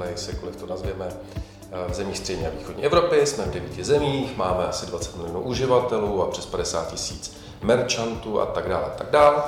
[0.00, 1.08] marketplace, jakkoliv to nazvěme.
[1.88, 6.22] V zemích střední a východní Evropy jsme v devíti zemích, máme asi 20 milionů uživatelů
[6.22, 9.42] a přes 50 tisíc merchantů a tak dále, a tak dále.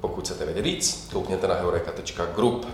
[0.00, 2.66] Pokud chcete vědět víc, koukněte na heureka.group.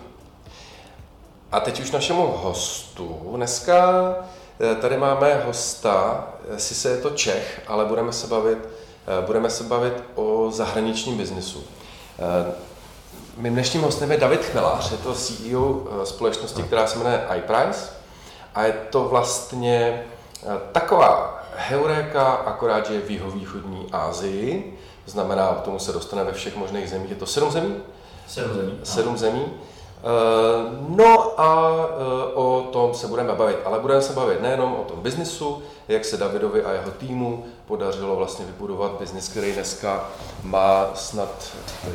[1.52, 3.32] A teď už našemu hostu.
[3.36, 4.14] Dneska
[4.60, 9.50] Eh, tady máme hosta, eh, sice je to Čech, ale budeme se bavit, eh, budeme
[9.50, 11.64] se bavit o zahraničním biznisu.
[13.38, 17.90] Mým dnešním hostem je David Chmelář, je to CEO společnosti, která se jmenuje iPrice
[18.54, 20.04] a je to vlastně
[20.72, 26.56] taková heuréka, akorát, že je v jihovýchodní Asii, znamená, k tomu se dostane ve všech
[26.56, 27.10] možných zemích.
[27.10, 27.74] Je to sedm zemí?
[28.28, 28.78] Sedm zemí.
[28.82, 29.46] Sedm zemí.
[29.46, 34.84] Eh, no a eh, o tom se budeme bavit, ale budeme se bavit nejenom o
[34.84, 40.04] tom biznisu, jak se Davidovi a jeho týmu podařilo vlastně vybudovat biznis, který dneska
[40.42, 41.52] má snad,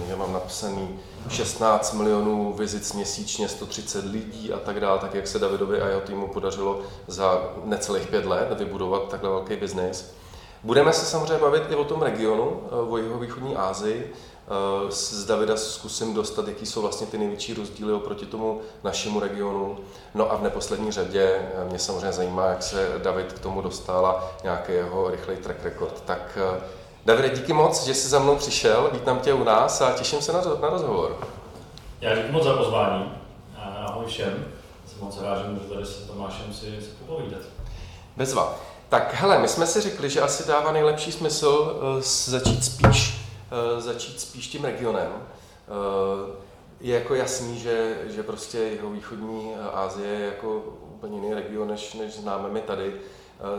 [0.08, 5.40] já mám napsaný 16 milionů vizit měsíčně, 130 lidí a tak dále, tak jak se
[5.40, 10.14] Davidovi a jeho týmu podařilo za necelých pět let vybudovat takhle velký biznis.
[10.64, 14.14] Budeme se samozřejmě bavit i o tom regionu, eh, o jeho východní Asii,
[14.48, 19.78] Eh, z Davida zkusím dostat, jaký jsou vlastně ty největší rozdíly oproti tomu našemu regionu.
[20.14, 24.06] No a v neposlední řadě eh, mě samozřejmě zajímá, jak se David k tomu dostal
[24.06, 26.02] a nějaký jeho rychlej track record.
[26.06, 26.38] Tak
[27.06, 30.34] Davide, díky moc, že jsi za mnou přišel, vítám tě u nás a těším se
[30.34, 31.18] na, na rozhovor.
[32.02, 33.12] Já děkuji moc za pozvání.
[33.88, 34.46] Ahoj všem.
[34.88, 37.42] Jsem moc rád, že můžu tady s Tomášem si, si popovídat.
[38.18, 38.56] Bezva.
[38.90, 43.24] Tak hele, my jsme si řekli, že asi dává nejlepší smysl začít spíš
[43.54, 45.12] Eh, začít spíš tím regionem.
[45.12, 46.32] Eh,
[46.82, 50.64] je jako jasný, že, že prostě jeho východní Asie je jako
[50.96, 52.94] úplně jiný region, než, než známe my tady.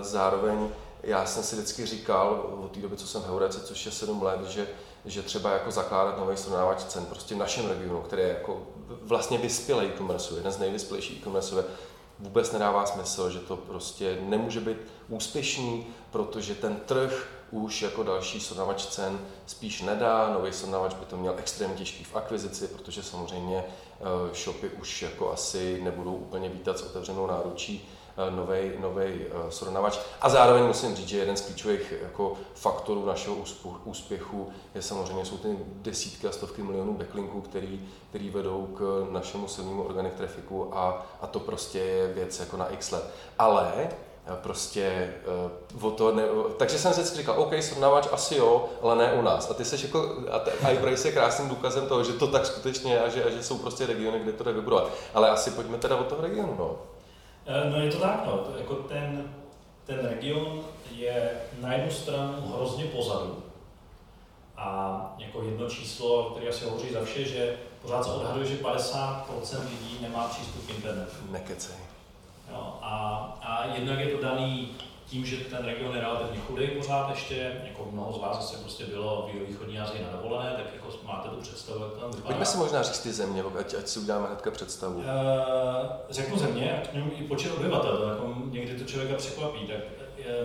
[0.00, 0.68] Zároveň
[1.04, 4.22] já jsem si vždycky říkal od té doby, co jsem v Heurece, což je 7
[4.22, 4.68] let, že,
[5.04, 8.66] že třeba jako zakládat nový srovnávač cen prostě v našem regionu, který je jako
[9.02, 11.64] vlastně vyspělý e-commerce, jeden z nejvyspělejších e-commerce,
[12.18, 14.76] vůbec nedává smysl, že to prostě nemůže být
[15.08, 20.32] úspěšný, protože ten trh už jako další srovnavač cen spíš nedá.
[20.32, 25.32] Nový srovnavač by to měl extrémně těžký v akvizici, protože samozřejmě eh, shopy už jako
[25.32, 27.88] asi nebudou úplně vítat s otevřenou náručí
[28.30, 29.98] nový nový srovnavač.
[30.20, 33.36] A zároveň musím říct, že jeden z klíčových jako faktorů našeho
[33.84, 39.48] úspěchu je samozřejmě jsou ty desítky a stovky milionů backlinků, který, který vedou k našemu
[39.48, 43.04] silnému organic trafficu a, a to prostě je věc jako na x let.
[43.38, 43.88] Ale
[44.42, 45.14] prostě
[45.74, 46.22] uh, o to ne,
[46.56, 49.50] takže jsem vždycky říkal, OK, srovnávač asi jo, ale ne u nás.
[49.50, 50.16] A ty seš jako,
[50.62, 53.42] a iPrice je krásným důkazem toho, že to tak skutečně je a že, a že
[53.42, 54.90] jsou prostě regiony, kde to jde vybudovat.
[55.14, 56.76] Ale asi pojďme teda od toho regionu, no.
[57.46, 58.38] Eh, no je to tak, no.
[58.38, 59.34] To, jako ten,
[59.86, 60.60] ten region
[60.90, 63.42] je na jednu stranu hrozně pozadu.
[64.56, 69.60] A jako jedno číslo, které asi hovoří za vše, že pořád se odhaduje, že 50%
[69.70, 71.16] lidí nemá přístup k internetu.
[71.30, 71.76] Nekecej.
[72.50, 74.76] Jo, a, a jednak je to daný
[75.14, 78.84] tím, že ten region je relativně chudý pořád ještě, jako mnoho z vás zase prostě
[78.86, 82.26] bylo v východní Asii na dovolené, tak jako máte tu představu, jak tam vypadá.
[82.26, 84.94] Pojďme si možná říct ty země, ať, ať si uděláme hnedka představu.
[84.94, 85.04] Uh,
[86.10, 89.76] řeknu země, a k němu i počet obyvatel, to jako někdy to člověka překvapí, tak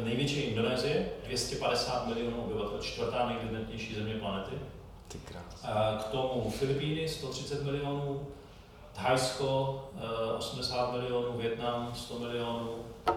[0.03, 4.56] největší Indonésie, 250 milionů obyvatel, čtvrtá nejdynetnější země planety.
[5.07, 5.66] Ty krás.
[6.03, 8.28] K tomu Filipíny 130 milionů,
[8.94, 9.84] Thajsko
[10.38, 12.75] 80 milionů, Větnam 100 milionů,
[13.09, 13.16] Uh,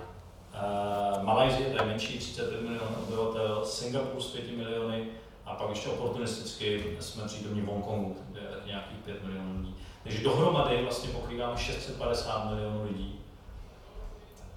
[1.23, 5.07] Malajzie, to je menší, 35 milionů obyvatel, Singapur s 5 miliony
[5.47, 9.77] a pak ještě oportunisticky jsme přítomní v Hongkongu, kde je nějakých 5 milionů lidí.
[10.03, 13.21] Takže dohromady vlastně pokrýváme 650 milionů lidí.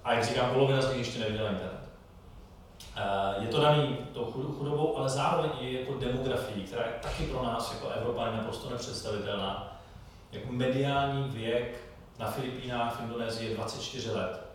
[0.04, 1.80] A jak říkám, polovina z nich ještě neviděla internet.
[3.36, 4.24] Uh, je to daný tou
[4.58, 9.78] chudobou, ale zároveň i jako demografií, která je taky pro nás jako Evropany naprosto nepředstavitelná.
[10.32, 11.80] Jako mediální věk
[12.18, 14.45] na Filipínách, v Indonésii je 24 let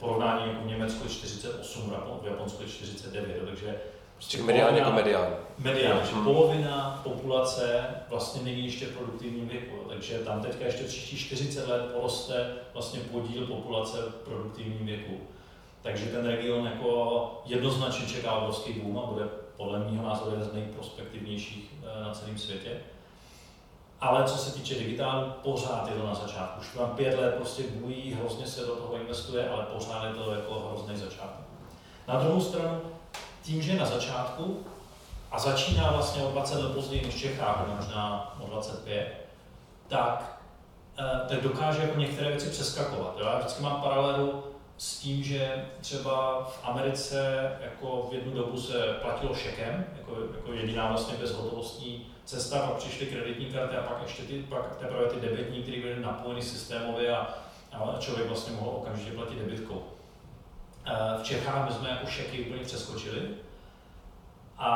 [0.00, 3.80] porovnání jako v Německu je 48, v Japonsku je 49, takže
[4.16, 5.36] Prostě mediálně jako medián.
[5.58, 6.24] Medián, že hmm.
[6.24, 11.82] polovina populace vlastně není ještě v produktivním věku, takže tam teďka ještě příští 40 let
[11.94, 15.20] poroste vlastně podíl populace v produktivním věku.
[15.82, 19.24] Takže ten region jako jednoznačně čeká obrovský boom a bude
[19.56, 22.70] podle mého názoru jeden z nejprospektivnějších eh, na celém světě.
[24.00, 26.60] Ale co se týče digitálu, pořád je to na začátku.
[26.60, 30.34] Už tam pět let prostě bují, hrozně se do toho investuje, ale pořád je to
[30.34, 31.46] jako hrozný začátek.
[32.08, 32.80] Na druhou stranu,
[33.42, 34.64] tím, že na začátku
[35.30, 39.26] a začíná vlastně o 20 let později než v Čechách, možná o 25,
[39.88, 40.40] tak,
[40.98, 43.16] eh, tak dokáže jako některé věci přeskakovat.
[43.18, 43.26] Jo?
[43.26, 44.44] Já vždycky mám paralelu
[44.78, 50.52] s tím, že třeba v Americe jako v jednu dobu se platilo šekem, jako, jako
[50.52, 55.20] jediná vlastně bezhotovostní cesta, pak přišly kreditní karty a pak ještě ty, pak teprve ty
[55.20, 57.34] debetní, které byly napojeny systémově a,
[57.72, 59.82] a člověk vlastně mohl okamžitě platit debitkou.
[61.20, 63.20] V Čechách my jsme jako šeky úplně přeskočili
[64.58, 64.70] a,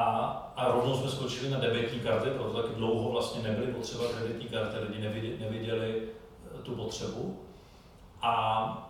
[0.56, 4.78] a rovnou jsme skočili na debetní karty, proto taky dlouho vlastně nebyly potřeba kreditní karty,
[4.78, 6.02] lidi neviděli, neviděli
[6.62, 7.40] tu potřebu.
[8.22, 8.86] A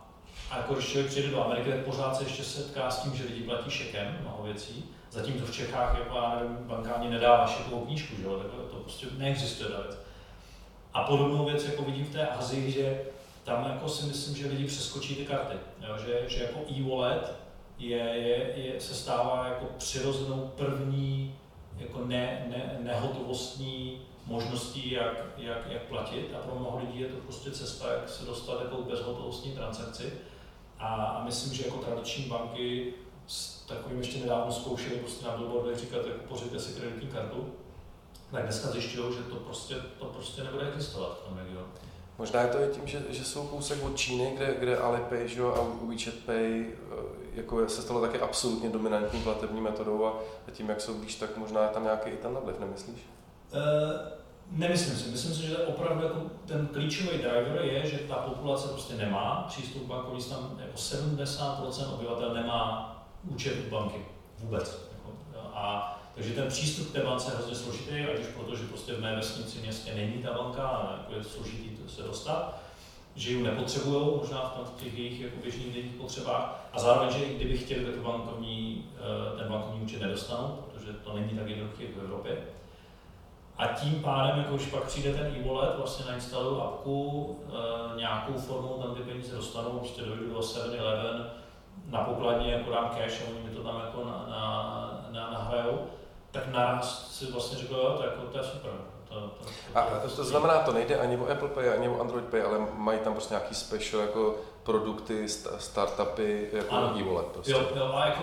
[0.51, 3.25] a jako když člověk přijde do Ameriky, tak pořád se ještě setká s tím, že
[3.25, 4.85] lidi platí šekem mnoho věcí.
[5.11, 6.19] Zatímco v Čechách jako,
[6.61, 8.25] banka ani nedává šekovou knížku, že?
[8.25, 9.99] Tak to prostě neexistuje ta věc.
[10.93, 13.03] A podobnou věc jako vidím v té Azii, že
[13.45, 15.57] tam jako si myslím, že lidi přeskočí ty karty.
[15.89, 15.95] Jo?
[16.07, 17.33] Že, že jako e-wallet
[17.79, 21.35] je, je, je, se stává jako přirozenou první
[21.79, 27.17] jako ne, ne, nehotovostní možností, jak, jak, jak platit a pro mnoho lidí je to
[27.17, 30.13] prostě cesta, jak se dostat jako bezhotovostní transakci.
[30.79, 32.93] A, a myslím, že jako tradiční banky
[33.67, 37.52] takovým ještě nedávno zkoušeli prostě na billboardech říkat, jako pořiďte si kreditní kartu,
[38.31, 41.67] tak dneska zjišťují, že to prostě, to prostě nebude existovat v tom regionu.
[42.19, 45.43] Možná je to i tím, že, že jsou kousek od Číny, kde, kde Alipay že,
[45.43, 46.76] a WeChat Pay eh,
[47.34, 50.14] jako se stalo taky absolutně dominantní platební metodou a
[50.52, 53.00] tím, jak jsou blíž, tak možná je tam nějaký i ten vliv, nemyslíš?
[53.52, 53.61] Uh,
[54.50, 55.11] Nemyslím si.
[55.11, 59.82] Myslím si, že opravdu jako ten klíčový driver je, že ta populace prostě nemá přístup
[59.82, 62.90] k bankovní tam jako 70% obyvatel nemá
[63.28, 64.05] účet u banky
[64.38, 64.90] vůbec.
[65.55, 68.93] A takže ten přístup k té bance je hrozně složitý, ať už proto, že prostě
[68.93, 72.58] v mé vesnici městě není ta banka jako je složitý se dostat,
[73.14, 77.58] že ji nepotřebují možná v těch jejich jako běžných denních potřebách a zároveň, že kdyby
[77.58, 82.38] chtěli, tak bankovní, eh, ten bankovní účet nedostanou, protože to není tak jednoduché v Evropě.
[83.61, 88.82] A tím pádem, jako už pak přijde ten e-wallet, vlastně nainstaluju apku, e, nějakou formou
[88.82, 91.31] tam ty peníze dostanou, prostě dojdu do 7-Eleven,
[91.87, 95.87] na pokladně jako dám cash a oni mi to tam jako na, na, na, nahrajou,
[96.31, 98.71] tak naraz si vlastně řekl, jo, to, jako, to je super.
[99.09, 102.25] To, to, to, a to znamená, to nejde ani o Apple Pay, ani o Android
[102.25, 105.29] Pay, ale mají tam prostě nějaký special jako produkty,
[105.59, 107.53] startupy, jako e-wallet prostě.
[107.53, 108.23] Jo, jo, a jako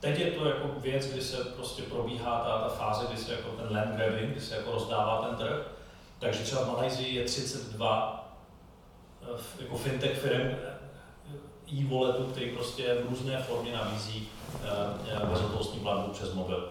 [0.00, 3.48] Teď je to jako věc, kdy se prostě probíhá ta, ta fáze, kdy se jako
[3.48, 5.66] ten land grabbing, kdy se jako rozdává ten trh.
[6.18, 8.30] Takže třeba v Malajzii je 32
[9.22, 10.56] eh, jako fintech firm
[11.72, 14.28] e-walletu, který prostě v různé formě nabízí
[14.64, 16.68] eh, bezhotovostní platbu přes mobil.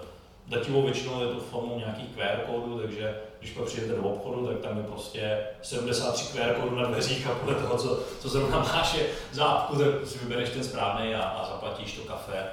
[0.48, 4.58] Dativou většinou je to formou nějakých QR kódů, takže když pak přijdete do obchodu, tak
[4.58, 8.94] tam je prostě 73 QR kódů na dveřích a podle toho, co, co zrovna máš
[8.94, 12.50] je zápku, tak si vybereš ten správný a, a zaplatíš to kafe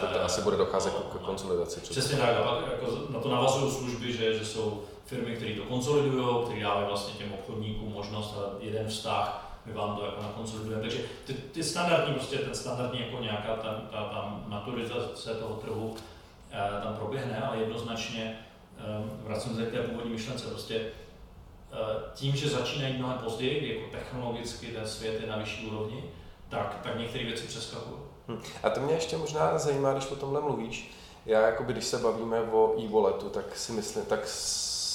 [0.00, 1.80] to asi bude docházet k konsolidaci.
[1.80, 5.62] Přesně tak, a pak jako na to navazují služby, že, že jsou firmy, které to
[5.62, 10.82] konsolidují, které dávají vlastně těm obchodníkům možnost jeden vztah, my vám to jako nakonsolidujeme.
[10.82, 15.94] Takže ty, ty standardní, prostě ten standardní jako nějaká ta, ta, ta maturizace toho trhu
[16.50, 18.38] eh, tam proběhne, ale jednoznačně
[18.78, 18.82] eh,
[19.22, 21.76] vracím se k té původní myšlence, prostě eh,
[22.14, 26.04] tím, že začínají mnohem později, jako technologicky ten svět je na vyšší úrovni,
[26.48, 28.00] tak, tak některé věci přeskakují.
[28.28, 28.40] Hm.
[28.62, 30.90] A to mě ještě možná zajímá, když o tomhle mluvíš.
[31.26, 34.28] Já, jakoby, když se bavíme o e-walletu, tak si myslím, tak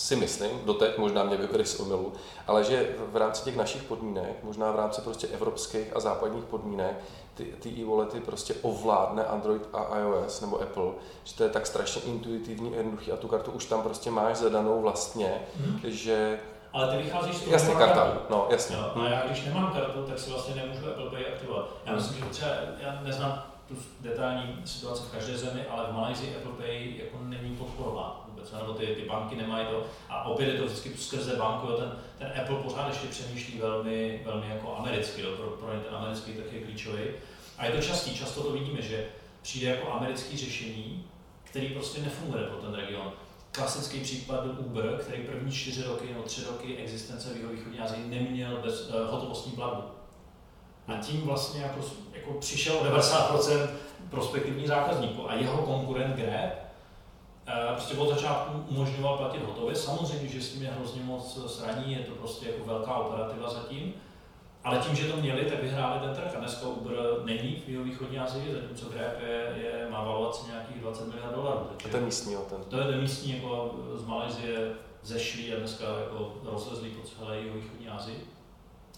[0.10, 2.14] si myslím, doteď možná mě vyvedeš z omilu,
[2.48, 6.96] ale že v rámci těch našich podmínek, možná v rámci prostě evropských a západních podmínek,
[7.34, 10.92] ty, ty e-wallety prostě ovládne Android a iOS nebo Apple,
[11.24, 14.82] že to je tak strašně intuitivní, jednoduchý a tu kartu už tam prostě máš zadanou
[14.82, 15.80] vlastně, mm.
[15.84, 16.40] že
[16.74, 18.20] ale ty vycházíš z toho, Jasně, karta, kartu.
[18.30, 18.76] no jasně.
[18.76, 21.70] Jo, a já když nemám kartu, tak si vlastně nemůžu Apple Pay aktivovat.
[21.86, 26.36] Já myslím, že třeba, já neznám tu detailní situaci v každé zemi, ale v Malajzii
[26.36, 29.84] Apple Pay jako není podporován vůbec, nebo ty, ty banky nemají to.
[30.10, 34.22] A opět je to vždycky skrze banku, jo, ten, ten Apple pořád ještě přemýšlí velmi,
[34.26, 37.02] velmi jako americky, jo, pro, pro ten americký tak je klíčový.
[37.58, 39.06] A je to častý, často to vidíme, že
[39.42, 41.06] přijde jako americký řešení,
[41.44, 43.12] který prostě nefunguje pro ten region
[43.52, 48.08] klasický případ Uber, který první čtyři roky nebo tři roky existence v jeho východní Asii
[48.08, 49.84] neměl bez uh, hotovostní platbu.
[50.88, 51.80] A tím vlastně jako,
[52.14, 53.70] jako přišel o 90%
[54.10, 56.69] prospektivních zákazníků a jeho konkurent Grab
[57.74, 59.76] prostě od začátku umožňoval platit hotově.
[59.76, 63.94] Samozřejmě, že s tím je hrozně moc sraní, je to prostě jako velká operativa zatím,
[64.64, 66.36] ale tím, že to měli, tak vyhráli ten trh.
[66.36, 70.82] A dneska Uber není v jeho východní Asii, zatímco Grab je, je, má valuaci nějakých
[70.82, 71.60] 20 miliard dolarů.
[71.70, 72.64] Takže a to je místní ten.
[72.68, 74.72] To je ten místní jako z Malajzie
[75.04, 78.28] zešlý a dneska jako rozlezlý po celé jeho východní Asii.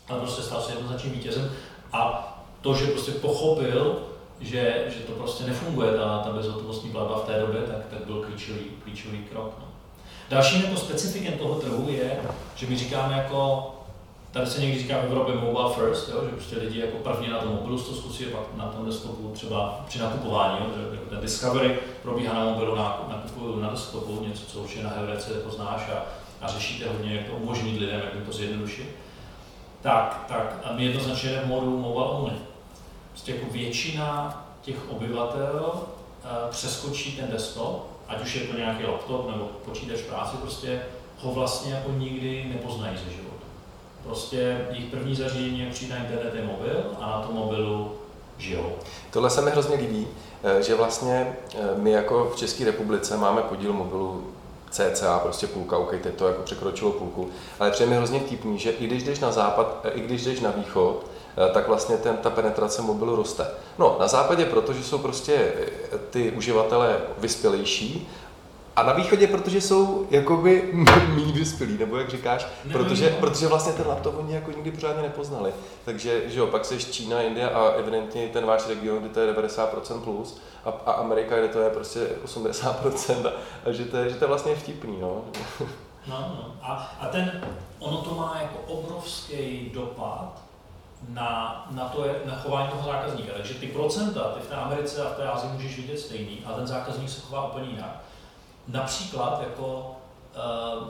[0.09, 1.51] Ale prostě stal se jednoznačným vítězem.
[1.93, 2.27] A
[2.61, 4.03] to, že prostě pochopil,
[4.41, 8.21] že, že to prostě nefunguje, ta, ta bezhotovostní platba v té době, tak, tak byl
[8.21, 9.53] klíčový, klíčový krok.
[9.59, 9.65] No.
[10.29, 12.19] Dalším jako specifikem toho trhu je,
[12.55, 13.71] že my říkáme jako
[14.31, 17.37] tady se někdy říká v Evropě mobile first, jo, že prostě lidi jako první na
[17.37, 21.21] tom mobilu to zkusí, pak na tom desktopu třeba při nakupování, jo, že jako ten
[21.21, 22.75] discovery probíhá na mobilu,
[23.07, 26.05] nakupuju na desktopu, něco, co určitě na Heurece poznáš a,
[26.41, 28.95] a řešíte hodně, jak to umožnit lidem, jak jim to zjednodušit.
[29.81, 32.33] Tak, tak a my jednoznačně jdeme modu mobile only.
[33.21, 39.31] Prostě jako většina těch obyvatel uh, přeskočí ten desktop, ať už je to nějaký laptop
[39.31, 40.81] nebo počítač práci, prostě
[41.17, 43.45] ho vlastně jako nikdy nepoznají ze života.
[44.03, 47.91] Prostě jejich první zařízení, jak přijde internet, je mobil a na tom mobilu
[48.37, 48.75] žijou.
[49.11, 50.07] Tohle se mi hrozně líbí,
[50.43, 54.27] eh, že vlastně eh, my jako v České republice máme podíl mobilu
[54.69, 58.87] cca, prostě půlka, OK, to jako překročilo půlku, ale přijde mi hrozně vtipný, že i
[58.87, 61.10] když jdeš na západ, eh, i když jdeš na východ,
[61.53, 63.47] tak vlastně ten, ta penetrace mobilu roste.
[63.77, 65.53] No, na západě, protože jsou prostě
[66.09, 68.09] ty uživatelé vyspělejší
[68.75, 70.69] a na východě, protože jsou jakoby
[71.15, 75.53] méně vyspělí, nebo jak říkáš, protože, protože vlastně ten laptop oni jako nikdy pořádně nepoznali.
[75.85, 79.33] Takže, že jo, pak seš Čína, India a evidentně ten váš region, kde to je
[79.33, 83.31] 90% plus a, a Amerika, kde to je prostě 80% a,
[83.65, 85.21] a že, to je, že to je vlastně vtipný, no.
[86.07, 86.55] No, no.
[86.61, 87.41] A, a ten,
[87.79, 90.41] ono to má jako obrovský dopad
[91.09, 93.33] na, na, to, na chování toho zákazníka.
[93.33, 96.53] Takže ty procenta, ty v té Americe a v té Ázii můžeš vidět stejný, a
[96.53, 98.01] ten zákazník se chová úplně jinak.
[98.67, 99.95] Například jako
[100.35, 100.87] uh,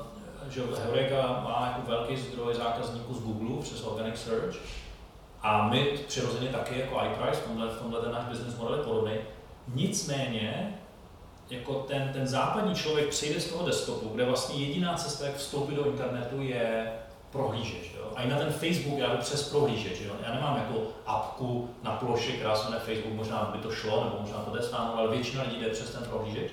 [0.49, 4.55] že Heureka má jako velký zdroj zákazníků z Google přes Organic Search
[5.41, 8.83] a my přirozeně taky jako iPrice, v tomhle, v tomhle ten náš business model je
[8.83, 9.13] podobný.
[9.67, 10.77] Nicméně
[11.49, 15.75] jako ten, ten západní člověk přijde z toho desktopu, kde vlastně jediná cesta, jak vstoupit
[15.75, 16.91] do internetu, je
[17.31, 17.93] prohlížeč.
[17.97, 18.11] Jo?
[18.15, 19.99] A i na ten Facebook já jdu přes prohlížeč.
[19.99, 20.13] Jo?
[20.27, 24.17] Já nemám jako apku na ploše, která se jmenuje Facebook, možná by to šlo, nebo
[24.21, 26.51] možná to jde stáhnout, ale většina lidí jde přes ten prohlížeč.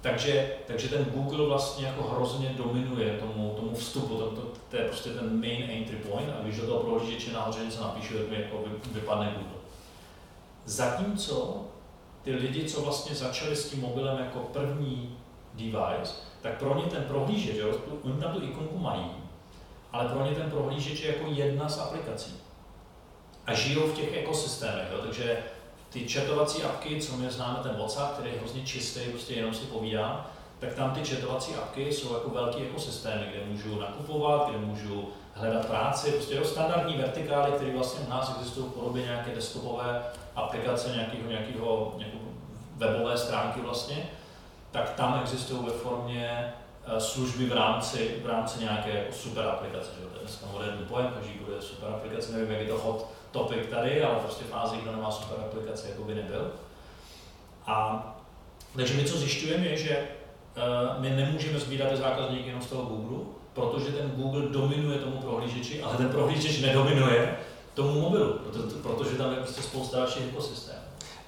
[0.00, 4.84] Takže, takže ten Google vlastně jako hrozně dominuje tomu, tomu vstupu, to, to, to, je
[4.84, 8.36] prostě ten main entry point a když do toho prohlížeče nahoře něco napíšu, tak mi
[8.36, 9.60] jako vypadne Google.
[10.64, 11.64] Zatímco
[12.22, 15.16] ty lidi, co vlastně začali s tím mobilem jako první
[15.54, 17.56] device, tak pro ně ten prohlížeč,
[18.02, 19.10] oni tam tu ikonku mají,
[19.92, 22.34] ale pro ně ten prohlížeč je jako jedna z aplikací.
[23.46, 25.42] A žijou v těch ekosystémech, jo, takže
[25.90, 29.64] ty chatovací apky, co my známe ten WhatsApp, který je hrozně čistý, prostě jenom si
[29.64, 30.26] povídám,
[30.58, 35.66] tak tam ty chatovací apky jsou jako velký ekosystémy, kde můžu nakupovat, kde můžu hledat
[35.66, 40.02] práci, prostě jo, standardní vertikály, které vlastně u nás existují v podobě nějaké desktopové
[40.36, 42.24] aplikace, nějakého, nějakého, nějakého
[42.76, 44.08] webové stránky vlastně,
[44.70, 46.52] tak tam existují ve formě
[46.98, 49.90] služby v rámci, v rámci nějaké jako super aplikace.
[50.00, 50.06] Že?
[50.06, 53.66] To je dneska moderní pojem, každý bude super aplikace, nevím, jak je to hot topic
[53.70, 56.52] tady, ale prostě fázi, kdo nemá super aplikace, jako by nebyl.
[57.66, 58.06] A
[58.76, 60.08] takže my co zjišťujeme je, že
[60.56, 65.82] uh, my nemůžeme sbírat zákazníky jenom z toho Google, protože ten Google dominuje tomu prohlížeči,
[65.82, 67.36] ale ten prohlížeč nedominuje
[67.74, 68.38] tomu mobilu,
[68.82, 70.79] protože tam je prostě spousta dalších ekosystémů.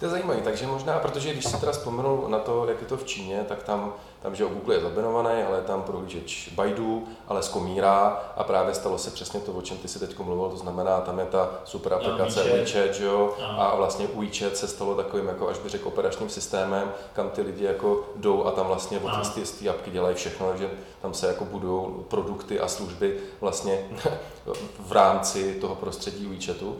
[0.02, 2.96] To je zajímavé, takže možná, protože když si teda vzpomenu na to, jak je to
[2.96, 7.42] v Číně, tak tam, tam že Google je zabinovaný, ale je tam prohlížeč Baidu, ale
[7.42, 11.00] skomírá a právě stalo se přesně to, o čem ty si teď mluvil, to znamená,
[11.00, 15.28] tam je ta super aplikace no, WeChat, WeChat jo, a vlastně WeChat se stalo takovým,
[15.28, 19.26] jako až by řekl, operačním systémem, kam ty lidi jako jdou a tam vlastně od
[19.44, 20.70] z té apky dělají všechno, takže
[21.02, 23.88] tam se jako budují produkty a služby vlastně
[24.78, 26.76] v rámci toho prostředí WeChatu.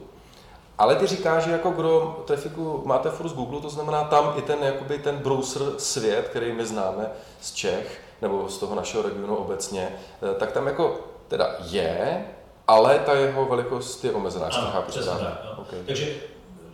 [0.78, 4.42] Ale ty říkáš, že jako kdo trafiku máte furt z Google, to znamená tam i
[4.42, 7.10] ten, jakoby ten browser svět, který my známe
[7.40, 9.88] z Čech, nebo z toho našeho regionu obecně,
[10.22, 12.26] eh, tak tam jako teda je,
[12.68, 15.44] ale ta jeho velikost je omezená, ano, chápu, přesně tak.
[15.44, 15.62] No.
[15.62, 15.78] Okay.
[15.86, 16.14] Takže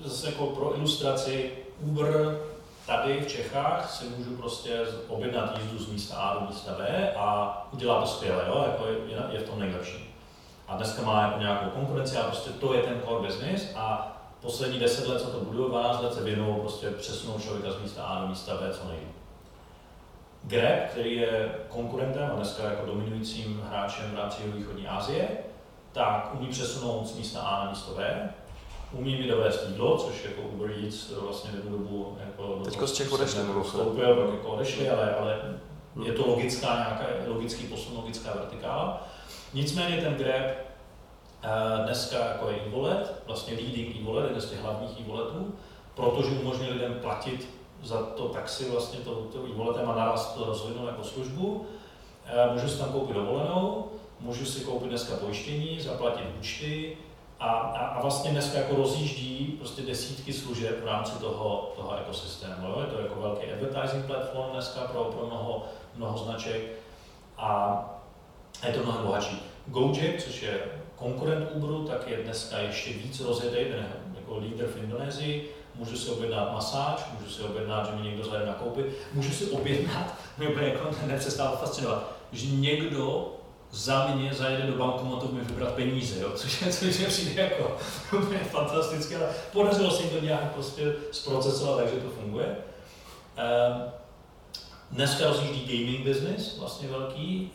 [0.05, 1.50] zase jako pro ilustraci
[1.81, 2.38] Uber
[2.87, 7.69] tady v Čechách si můžu prostě objednat jízdu z místa A do místa B a
[7.73, 8.64] udělá to skvěle, jo?
[8.67, 8.97] Jako je,
[9.31, 10.08] je v tom nejlepší
[10.68, 14.78] a dneska má jako nějakou konkurenci a prostě to je ten core business a poslední
[14.78, 18.20] 10 let, co to budou, 12 let se věnují prostě přesunout člověka z místa A
[18.20, 19.08] do místa B co nejvíc.
[20.42, 25.28] Grab, který je konkurentem a dneska jako dominujícím hráčem v rámci východní Asie,
[25.92, 28.30] tak umí přesunout z místa A na místo B,
[28.92, 32.92] umí mi dovést jídlo, což jako Uber Eats vlastně v jednu dobu jako Teďko z
[32.92, 35.58] těch odešli, vstoupil, pak jako odešli, ale, ale
[36.04, 39.08] je to logická nějaká, logický posun, logická vertikála.
[39.55, 40.45] Nicméně ten Grab
[41.43, 41.49] eh,
[41.85, 45.55] dneska jako je e-wallet, vlastně leading e-wallet, jeden z těch hlavních e-walletů,
[45.95, 47.49] protože umožňuje lidem platit
[47.83, 51.67] za to taxi vlastně to, to e-walletem a naraz to rozvinou jako službu.
[52.26, 56.97] Eh, můžu si tam koupit dovolenou, můžu si koupit dneska pojištění, zaplatit účty
[57.40, 62.69] a, a, a vlastně dneska jako rozjíždí prostě desítky služeb v rámci toho, toho ekosystému.
[62.69, 62.81] Jo?
[62.81, 65.64] Je to jako velký advertising platform dneska pro, pro mnoho,
[65.97, 66.62] mnoho značek
[67.38, 67.98] a
[68.62, 69.43] a je to mnohem bohatší.
[69.67, 70.61] Gojek, což je
[70.97, 73.57] konkurent Uberu, tak je dneska ještě víc rozjetý,
[74.15, 78.47] jako lídr v Indonésii, můžu si objednat masáž, můžu si objednat, že mi někdo zajde
[78.47, 83.35] na koupy, můžu si objednat, mě úplně jako nepřestává fascinovat, že někdo
[83.71, 86.31] za mě zajede do bankomatu mi vybrat peníze, jo?
[86.35, 87.77] Což, je, což je přijde jako
[88.19, 92.47] úplně fantastické, ale podařilo se jim to nějak prostě zprocesovat, takže to funguje.
[93.37, 93.83] Um,
[94.90, 97.52] Dneska rozjíždí gaming business, vlastně velký,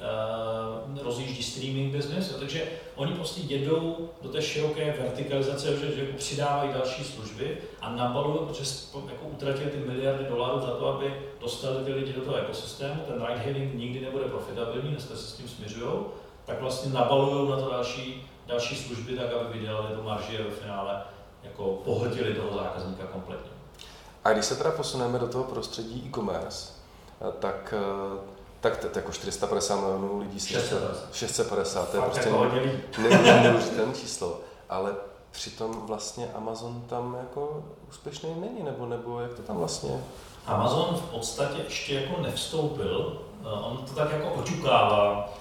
[0.92, 6.74] uh, rozjíždí streaming business, takže oni prostě jedou do té široké vertikalizace, že, že přidávají
[6.74, 8.64] další služby a nabalují, protože
[9.12, 13.26] jako utratili ty miliardy dolarů za to, aby dostali ty lidi do toho ekosystému, ten
[13.26, 15.92] ride hailing nikdy nebude profitabilní, dneska se s tím směřují,
[16.46, 20.52] tak vlastně nabalují na to další, další služby, tak aby vydělali tu marži a ve
[20.52, 21.04] finále
[21.44, 23.52] jako pohltili toho zákazníka kompletně.
[24.24, 26.83] A když se teda posuneme do toho prostředí e-commerce,
[27.32, 28.20] tak, eh,
[28.60, 31.16] tak to, jako 450 milionů lidí si 650.
[31.16, 32.46] 650, to je prostě jako
[33.44, 34.40] neuvěřitelné číslo,
[34.70, 34.96] ale
[35.32, 40.04] přitom vlastně Amazon tam jako úspěšný není, nebo, nebo jak to tam vlastně?
[40.46, 45.34] Amazon v podstatě ještě jako nevstoupil, eh, on to tak jako oťukává,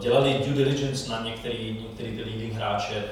[0.00, 3.04] dělali due diligence na některý, některý ty leading hráče,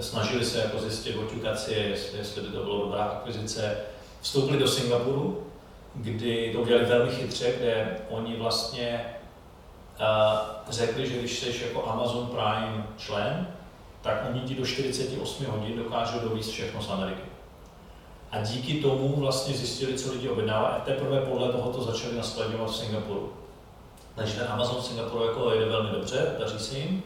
[0.00, 3.76] snažili se jako zjistit, oťukat si, jestli, jestli by to bylo dobrá akvizice,
[4.20, 5.42] vstoupili do Singapuru,
[5.94, 9.04] kdy to udělali velmi chytře, kde oni vlastně
[10.00, 13.48] uh, řekli, že když jsi jako Amazon Prime člen,
[14.02, 17.22] tak oni ti do 48 hodin dokážou dovízt všechno z Ameriky.
[18.30, 22.70] A díky tomu vlastně zjistili, co lidi objednávají a teprve podle toho to začali naskladňovat
[22.70, 23.32] v Singapuru.
[24.14, 27.02] Takže ten Amazon v Singapuru jako jde velmi dobře, daří se jim,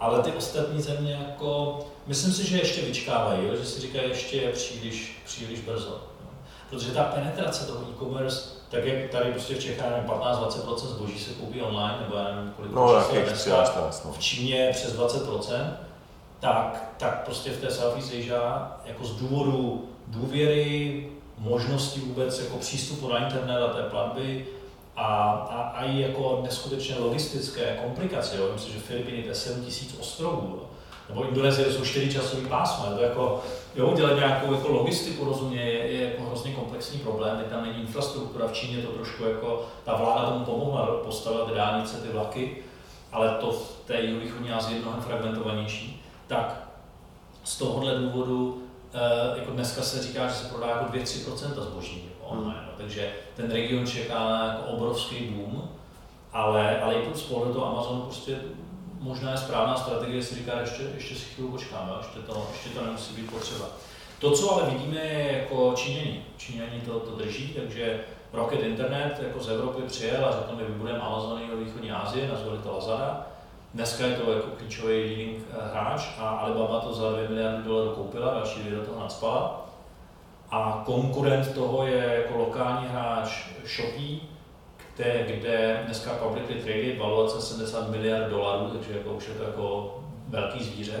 [0.00, 4.52] ale ty ostatní země jako, myslím si, že ještě vyčkávají, že si říkají, ještě je
[4.52, 6.02] příliš, příliš brzo.
[6.70, 11.62] Protože ta penetrace toho e-commerce, tak jak tady prostě v Čechách 15-20% zboží se koupí
[11.62, 13.64] online, nebo já nevím, kolik no, dneska,
[14.04, 14.12] no.
[14.12, 15.70] v Číně přes 20%,
[16.40, 23.08] tak, tak prostě v té Southeast Asia jako z důvodu důvěry, možnosti vůbec jako přístupu
[23.08, 24.46] na internet a té platby
[24.96, 28.36] a, a, a i jako neskutečně logistické komplikace.
[28.36, 28.50] Jo.
[28.52, 30.56] Myslím, že Filipiny to je 7 000 ostrovů.
[30.56, 30.75] Jo
[31.08, 33.42] nebo Indonésie jsou čtyři časové pásma, to jako,
[33.74, 38.46] jo, dělat nějakou jako logistiku rozumně je, je jako hrozně komplexní problém, tam není infrastruktura,
[38.46, 42.56] v Číně to trošku jako, ta vláda tomu pomohla postavit dálnice, ty vlaky,
[43.12, 46.66] ale to v té jihovýchodní Asii je mnohem fragmentovanější, tak
[47.44, 48.62] z tohohle důvodu
[48.94, 52.76] eh, jako dneska se říká, že se prodá jako 2-3% zboží online, hmm.
[52.76, 55.68] takže ten region čeká na jako obrovský boom,
[56.32, 58.38] ale, ale i z pohledu Amazonu prostě
[59.00, 62.84] možná je správná strategie si říká, ještě, ještě si chvíli počkáme, ještě to, ještě to
[62.84, 63.66] nemusí být potřeba.
[64.18, 66.24] To, co ale vidíme, je jako Číňani.
[66.36, 68.00] Číňani to, to drží, takže
[68.32, 72.58] Rocket Internet jako z Evropy přijel a řekl, my vybudeme Amazony ve východní Asii, nazvali
[72.58, 73.26] to Lazada.
[73.74, 77.90] Dneska je to jako klíčový leading eh, hráč a Alibaba to za 2 miliardy dolarů
[77.90, 79.66] koupila, další dvě do toho nadspala.
[80.50, 83.28] A konkurent toho je jako lokální hráč
[83.76, 84.20] Shopee,
[84.96, 89.98] kde, kde dneska publicly traded, valuace 70 miliard dolarů, takže jako už je to jako
[90.28, 91.00] velký zvíře.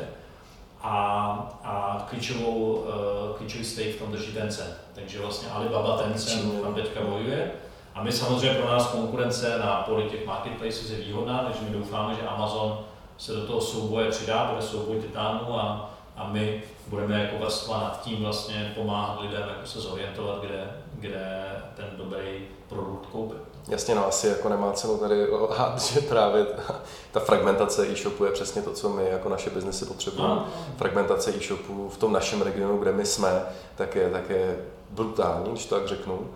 [0.82, 4.76] A, a klíčovou, uh, klíčový stake v tom drží Tencent.
[4.94, 7.52] Takže vlastně Alibaba Tencent tam teďka bojuje.
[7.94, 12.14] A my samozřejmě pro nás konkurence na poli těch marketplaces je výhodná, takže my doufáme,
[12.14, 12.78] že Amazon
[13.18, 18.02] se do toho souboje přidá, bude souboj titánů a, a my budeme jako vrstva nad
[18.02, 23.55] tím vlastně pomáhat lidem jako se zorientovat, kde, kde ten dobrý produkt koupit.
[23.68, 26.80] Jasně, no asi jako nemá cenu tady lhát, že právě ta,
[27.12, 30.34] ta fragmentace e-shopu je přesně to, co my jako naše biznesy potřebujeme.
[30.34, 30.48] No.
[30.76, 34.58] Fragmentace e-shopu v tom našem regionu, kde my jsme, tak je, tak je
[34.90, 36.30] brutální, když to tak řeknu.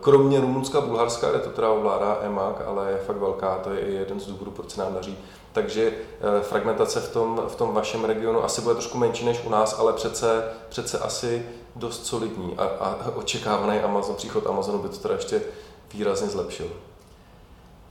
[0.00, 3.94] Kromě Rumunska, Bulharska, kde to teda ovládá EMAG, ale je fakt velká, to je i
[3.94, 5.18] jeden z důvodů, proč se nám daří.
[5.52, 9.50] Takže eh, fragmentace v tom, v tom vašem regionu asi bude trošku menší než u
[9.50, 14.96] nás, ale přece, přece asi dost solidní a, a očekávaný Amazon, příchod Amazonu by to
[14.96, 15.42] teda ještě
[15.94, 16.70] výrazně zlepšil.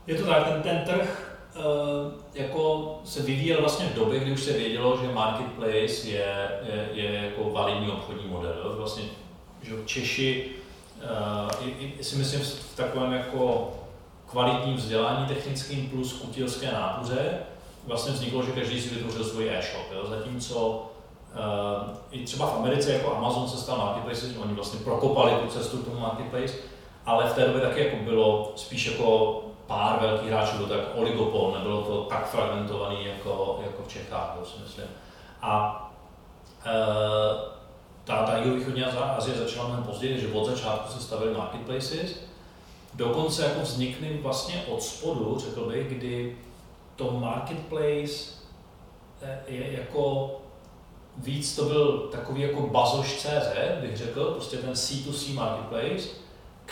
[0.07, 1.63] Je to tak, ten, ten trh uh,
[2.33, 7.13] jako se vyvíjel vlastně v době, kdy už se vědělo, že marketplace je, je, je
[7.13, 8.75] jako validní obchodní model.
[8.77, 9.03] Vlastně,
[9.61, 10.51] že Češi,
[11.03, 13.73] uh, i, si myslím, v takovém jako
[14.27, 17.39] kvalitním vzdělání technickým plus kutilské nátuře
[17.87, 19.85] vlastně vzniklo, že každý si vytvořil svůj e-shop.
[19.93, 20.07] Jo?
[20.09, 25.47] Zatímco uh, i třeba v Americe jako Amazon se stal marketplace, oni vlastně prokopali tu
[25.47, 26.53] cestu k tomu marketplace,
[27.09, 30.99] ale v té době taky jako bylo spíš jako pár velkých hráčů, bylo to jako
[30.99, 34.85] oligopol, nebylo to tak fragmentovaný jako, jako v Čechách, to si myslím.
[35.41, 35.85] A
[36.65, 36.71] e,
[38.03, 42.15] ta, ta jihovýchodní Azie začala mnohem později, že od začátku se stavily marketplaces,
[42.93, 46.37] dokonce jako vznikly vlastně od spodu, řekl bych, kdy
[46.95, 48.33] to marketplace
[49.21, 50.31] eh, je jako
[51.17, 56.18] víc to byl takový jako bazoš.cz, bych řekl, prostě ten C2C marketplace,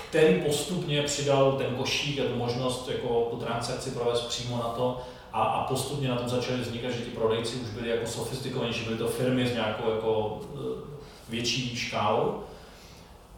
[0.10, 5.02] který postupně přidal ten košík a tu možnost jako tu transakci provést přímo na to
[5.34, 8.98] a, a postupně na tom začaly vznikat, že ti prodejci už byli jako sofistikovanější, byly
[8.98, 10.98] to firmy s nějakou jako eh,
[11.30, 12.44] větší škálou.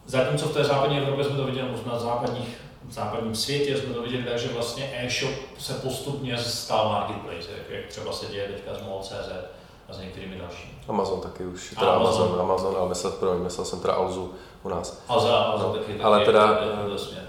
[0.06, 3.94] Zatímco v té západní Evropě jsme to viděli, nebo na západních, v západním světě jsme
[3.94, 8.48] to viděli tak, že vlastně e-shop se postupně stal marketplace, jak, jak třeba se děje
[8.48, 9.30] teďka z MOL.cz
[9.88, 10.72] a s některými dalšími.
[10.88, 15.02] Amazon taky už, teda Amazon, Amazon, Amazon ale myslel, myslel jsem teda Alzu u nás.
[15.08, 16.60] Alza, Alza no, taky, taky, ale teda,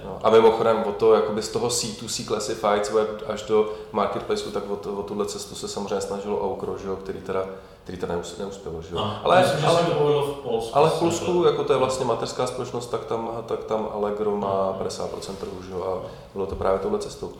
[0.06, 4.70] no, a mimochodem o to, jakoby z toho C2C Classifieds web až do marketplaceu, tak
[4.70, 7.46] o, to, o tuhle cestu se samozřejmě snažilo Aukro, že jo, který teda
[7.84, 8.82] který to neus, neuspělo.
[8.82, 9.02] Že jo?
[9.02, 10.78] No, ale, myslím, ale, že ale, v Polsku.
[10.78, 14.78] Ale v Polsku, jako to je vlastně mateřská společnost, tak tam, tak tam Allegro má
[14.80, 15.84] 50% trhu, že jo?
[15.84, 17.32] a bylo to právě touhle cestou.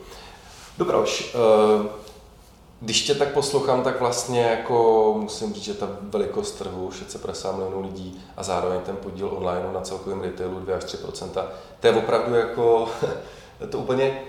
[0.78, 1.86] Dobroš, uh,
[2.82, 7.82] když tě tak poslouchám, tak vlastně jako musím říct, že ta velikost trhu, 650 milionů
[7.82, 11.44] lidí a zároveň ten podíl online na celkovém retailu 2 až 3%
[11.80, 12.88] to je opravdu jako,
[13.70, 14.22] to úplně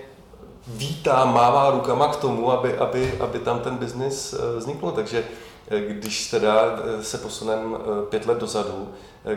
[0.66, 4.90] vítá, mává rukama k tomu, aby, aby, aby tam ten biznis eh, vznikl.
[4.90, 5.24] Takže
[5.68, 8.88] eh, když teda eh, se posuneme pět let dozadu,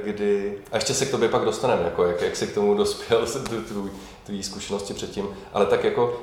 [0.04, 3.26] kdy, a ještě se k tobě pak dostaneme, jako jak, jak se k tomu dospěl,
[3.68, 3.92] tvůj,
[4.24, 6.20] tvý zkušenosti předtím, ale tak jako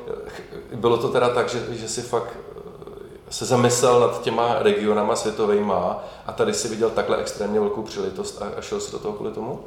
[0.74, 2.36] bylo to teda tak, že, že si fakt
[3.30, 8.60] se zamyslel nad těma regionama světovejma a tady si viděl takhle extrémně velkou příležitost a,
[8.60, 9.60] šel si do toho kvůli tomu?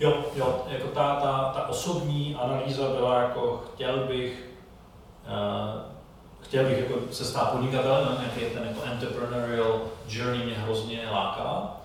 [0.00, 4.48] Jo, jo, jako ta, ta, ta osobní analýza byla jako chtěl bych
[5.26, 5.92] uh,
[6.40, 11.76] chtěl bych jako se stát podnikatelem, nějaký ten jako entrepreneurial journey mě hrozně láká.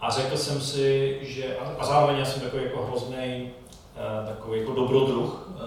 [0.00, 3.50] A řekl jsem si, že, a, a zároveň já jsem takový jako hrozný,
[3.96, 5.60] uh, takový jako dobrodruh, uh,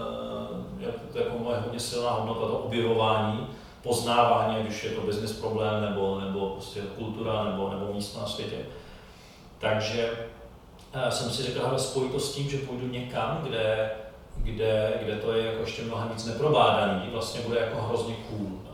[1.11, 3.47] to je jako moje hodně silná hodnota, to objevování,
[3.83, 8.57] poznávání, když je to business problém, nebo, nebo prostě kultura, nebo, nebo místo na světě.
[9.59, 10.11] Takže
[10.95, 13.91] uh, jsem si řekl, že spojit to s tím, že půjdu někam, kde,
[14.35, 18.49] kde, kde to je jako ještě mnohem víc neprobádaný, vlastně bude jako hrozně cool.
[18.49, 18.71] No.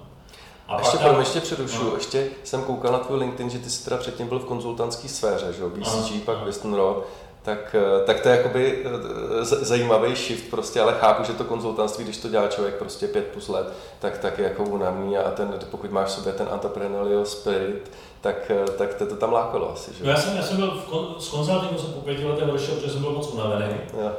[0.68, 1.96] A ještě pro ještě přerušu, no.
[1.96, 5.54] ještě jsem koukal na tvůj LinkedIn, že ty jsi teda předtím byl v konzultantské sféře,
[5.54, 6.22] že jo, BCG, ano.
[6.26, 7.04] pak Weston Road,
[7.50, 12.04] tak, eh, tak to je jakoby eh, zajímavý shift prostě, ale chápu, že to konzultantství,
[12.04, 15.60] když to dělá člověk prostě pět plus let, tak, tak je jako unavný a ten,
[15.72, 19.94] pokud máš v sobě ten entrepreneurial spirit, tak, eh, tak to, to tam lákalo asi,
[19.94, 20.04] že?
[20.04, 22.76] No já jsem, já jsem byl v kon, z konzultingu jsem po pěti letech odešel,
[22.76, 23.76] protože jsem byl moc unavený.
[24.04, 24.14] Ja.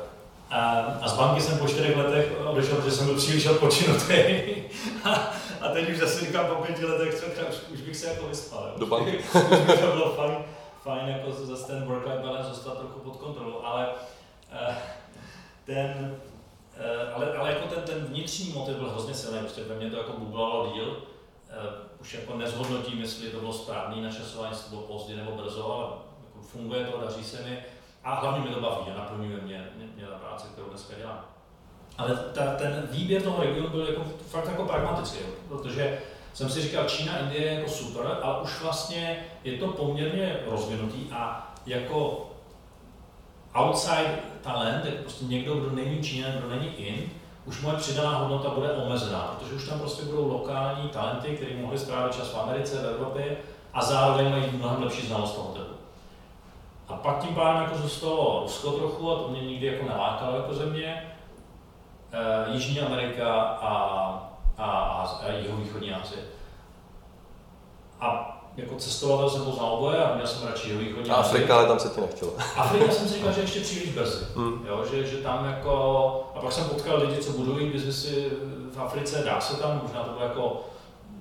[0.51, 4.15] A, a z banky jsem po čtyřech letech odešel, protože jsem byl příliš odpočinutý.
[5.05, 8.27] a, a teď už zase říkám po pěti letech, co, už, už bych se jako
[8.27, 8.73] vyspal.
[8.77, 9.19] Do banky.
[9.35, 10.37] už by to bylo fajn
[10.83, 14.75] fajn jako zase ten work-life balance dostat trochu pod kontrolu, ale uh,
[15.65, 16.17] ten,
[16.77, 19.97] uh, ale, ale jako ten, ten vnitřní motiv byl hrozně silný, prostě ve mně to
[19.97, 24.83] jako bublalo díl, uh, už jako nezhodnotím, jestli to bylo správný načasování, jestli to bylo
[24.89, 25.85] pozdě nebo brzo, ale
[26.27, 27.65] jako funguje to, daří se mi
[28.05, 31.25] a hlavně mi to baví a naplňuje mě, mě, mě ta práce, kterou dneska dělám.
[31.99, 36.01] Ale ta, ten výběr toho regionu byl jako, fakt jako pragmatický, protože
[36.33, 40.99] jsem si říkal, Čína, Indie je jako super, ale už vlastně je to poměrně rozvinutý
[41.13, 42.27] a jako
[43.55, 47.11] outside talent, jako prostě někdo, kdo není Číňan, kdo není in,
[47.45, 51.79] už moje přidaná hodnota bude omezená, protože už tam prostě budou lokální talenty, kteří mohli
[51.79, 53.37] strávit čas v Americe, v Evropě
[53.75, 55.75] a zároveň mají mnohem lepší znalost toho trhu.
[56.89, 60.55] A pak tím pádem jako zůstalo Rusko trochu a to mě nikdy jako nelákalo jako
[60.55, 61.13] země,
[62.13, 64.30] e, Jižní Amerika a
[64.61, 66.23] a, a, a jihovýchodní Asie.
[68.01, 71.79] A jako cestovatel jsem poznal oboje a měl jsem radši jihovýchodní A Afrika, ale tam
[71.79, 72.33] se ti nechtělo.
[72.57, 74.25] Afrika jsem si říkal, že ještě příliš brzy.
[74.37, 74.67] Hmm.
[74.69, 75.73] Jo, že, že tam jako,
[76.35, 78.31] a pak jsem potkal lidi, co budují biznesy
[78.73, 80.65] v Africe, dá se tam, možná to bylo jako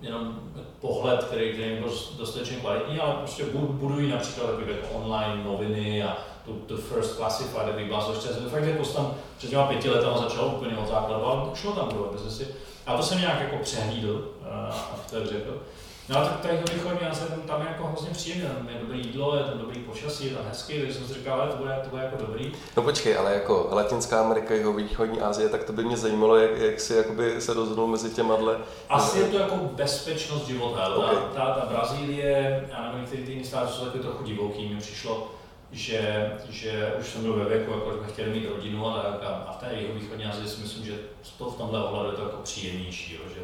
[0.02, 0.40] jenom
[0.82, 6.18] pohled, který, který byl dostatečně kvalitní, ale prostě budují například takové jako online noviny a
[6.46, 10.48] tu, tu first classified, aby byla to fakt jako tam před těma pěti letama začalo
[10.48, 12.48] úplně od základu, ale šlo tam budovat biznesy.
[12.90, 15.62] A to jsem nějak jako přehlídl eh, a v té řekl.
[16.10, 19.36] No a tak tady východní já jsem tam jako hrozně příjemně, tam je dobré jídlo,
[19.36, 21.90] je tam dobrý počasí, je tam hezký, takže jsem si říkal, ale to bude, to
[21.90, 22.52] bude jako dobrý.
[22.78, 26.58] No počkej, ale jako Latinská Amerika, jeho východní Asie, tak to by mě zajímalo, jak,
[26.58, 28.58] jak si jakoby se rozhodnul mezi těma dle.
[28.90, 31.16] Asi je to jako bezpečnost života, okay.
[31.16, 35.28] ta, ta, ta Brazílie, já nevím, některé ty státy jsou taky trochu divoký, mi přišlo,
[35.72, 39.56] že, že už jsem byl ve věku, jako jsme chtěli mít rodinu a, tak, a
[39.58, 40.94] v té jeho východní Asii si myslím, že
[41.38, 43.42] to v tomhle ohledu je to jako příjemnější, jo, že,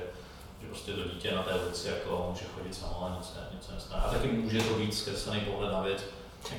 [0.61, 4.03] že prostě to dítě na té ulici jako může chodit samo a nic, nic nestane.
[4.05, 6.03] A taky může to být zkreslený pohled na věc,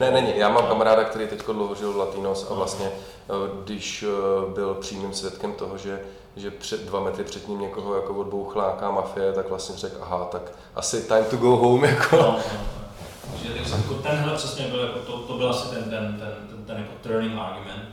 [0.01, 0.39] Ne, není.
[0.39, 3.33] Já mám kamaráda, který teď dlouho žil v Latinos a vlastně, eh,
[3.65, 6.01] když eh, byl přímým svědkem toho, že,
[6.37, 10.25] že před dva metry před ním někoho jako odbouchla nějaká mafie, tak vlastně řekl, aha,
[10.25, 12.17] tak asi time to go home, jako.
[12.17, 12.86] No, no, no.
[13.31, 16.77] Takže jako tenhle přesně byl, jako to, to byl asi ten, ten, ten, ten, ten
[16.77, 17.89] jako turning argument.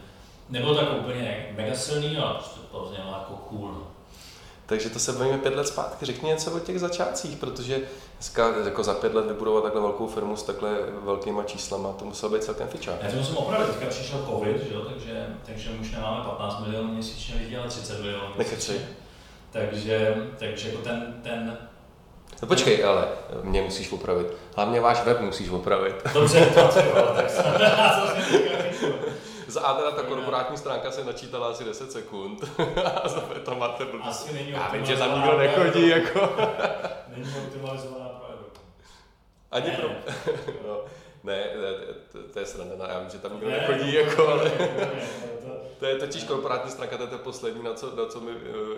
[0.49, 3.71] Nebyl tak úplně mega silný, ale prostě to znělo jako cool.
[3.71, 3.87] No.
[4.65, 6.05] Takže to se bavíme pět let zpátky.
[6.05, 7.81] Řekni něco o těch začátcích, protože
[8.17, 12.33] dneska jako za pět let vybudovat takhle velkou firmu s takhle velkýma číslama, to muselo
[12.33, 13.03] být celkem fičák.
[13.03, 16.93] Já to musím opravit, teďka přišel covid, že jo, takže, takže už nemáme 15 milionů
[16.93, 18.87] měsíčně lidí, ale 30 milionů měsíčně.
[19.51, 21.57] Takže, takže jako ten, ten
[22.43, 23.07] No počkej, ale
[23.43, 24.27] mě musíš opravit.
[24.55, 25.95] Hlavně váš web musíš opravit.
[26.13, 26.67] Dobře, to
[27.15, 27.31] tak
[29.47, 32.43] Za A teda ta korporátní stránka se načítala asi 10 sekund.
[33.03, 34.03] a za B tam máte blbý.
[34.03, 36.29] Asi není Já vím, že tam nikdo nechodí, jako.
[37.07, 38.27] není optimalizovaná pro
[39.51, 39.87] Ani pro...
[40.67, 40.77] no.
[41.23, 41.43] Ne,
[42.11, 44.51] to, to je sranda, já vím, že tam nikdo ne, nechodí, ne, jako, ale
[45.79, 48.31] to je totiž korporátní stránka, to je to poslední, na co, na co, my,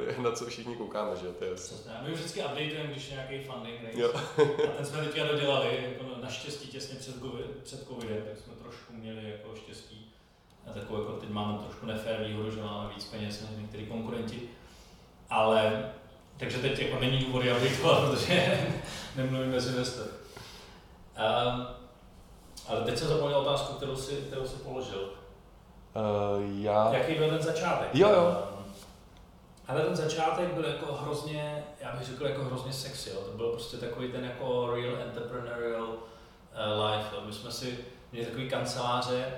[0.07, 1.77] eh, na co všichni koukáme, že to je jasné.
[2.07, 4.19] My vždycky updateujeme, když je nějaký funding race.
[4.67, 8.93] A ten jsme teďka dodělali, jako naštěstí těsně před, COVID, před covidem, tak jsme trošku
[8.93, 10.13] měli jako štěstí.
[10.67, 14.41] A takovou, jako teď máme trošku nefér výhodu, že máme víc peněz než některý konkurenti.
[15.29, 15.93] Ale
[16.37, 18.67] takže teď jako není důvod updateovat, protože
[19.15, 20.09] nemluvíme s investory.
[21.17, 21.67] Um,
[22.67, 25.09] ale teď jsem zapomněl otázku, kterou si, kterou si položil.
[25.95, 26.93] Uh, já...
[26.93, 27.89] Jaký byl ten začátek?
[27.93, 28.37] Jo, jo.
[28.57, 28.65] Um,
[29.67, 33.21] ale ten začátek byl jako hrozně, já bych řekl jako hrozně sexy, jo.
[33.21, 37.15] to byl prostě takový ten jako real entrepreneurial uh, life.
[37.15, 37.21] Jo.
[37.25, 37.77] My jsme si
[38.11, 39.33] měli takový kanceláře,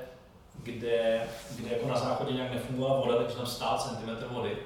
[0.64, 4.58] kde, kde jako na záchodě nějak nefungovala voda, takže tam stál centimetr vody.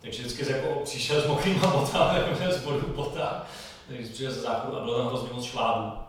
[0.00, 3.46] Takže vždycky jako přišel s mokrýma botami, jako z vodu bota,
[3.88, 6.03] takže přišel ze záchodu a bylo tam hrozně moc šlábů.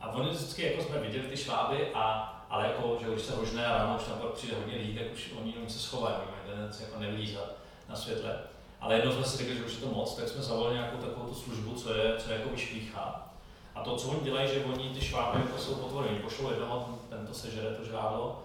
[0.00, 3.66] A oni vždycky jako jsme viděli ty šváby, a, ale jako, že už se hožné
[3.66, 6.42] a ráno už tam přijde hodně lidí, tak už oni jenom se schovají, oni mají
[6.46, 7.52] tendenci jako nevlízat
[7.88, 8.38] na světle.
[8.80, 11.28] Ale jednou jsme si řekli, že už je to moc, tak jsme zavolali nějakou takovou
[11.28, 13.28] tu službu, co je, co je jako vyšplíchá.
[13.74, 16.98] A to, co oni dělají, že oni ty šváby jako jsou potvory, oni pošlou jednoho,
[17.08, 18.42] ten to sežere to žrádlo,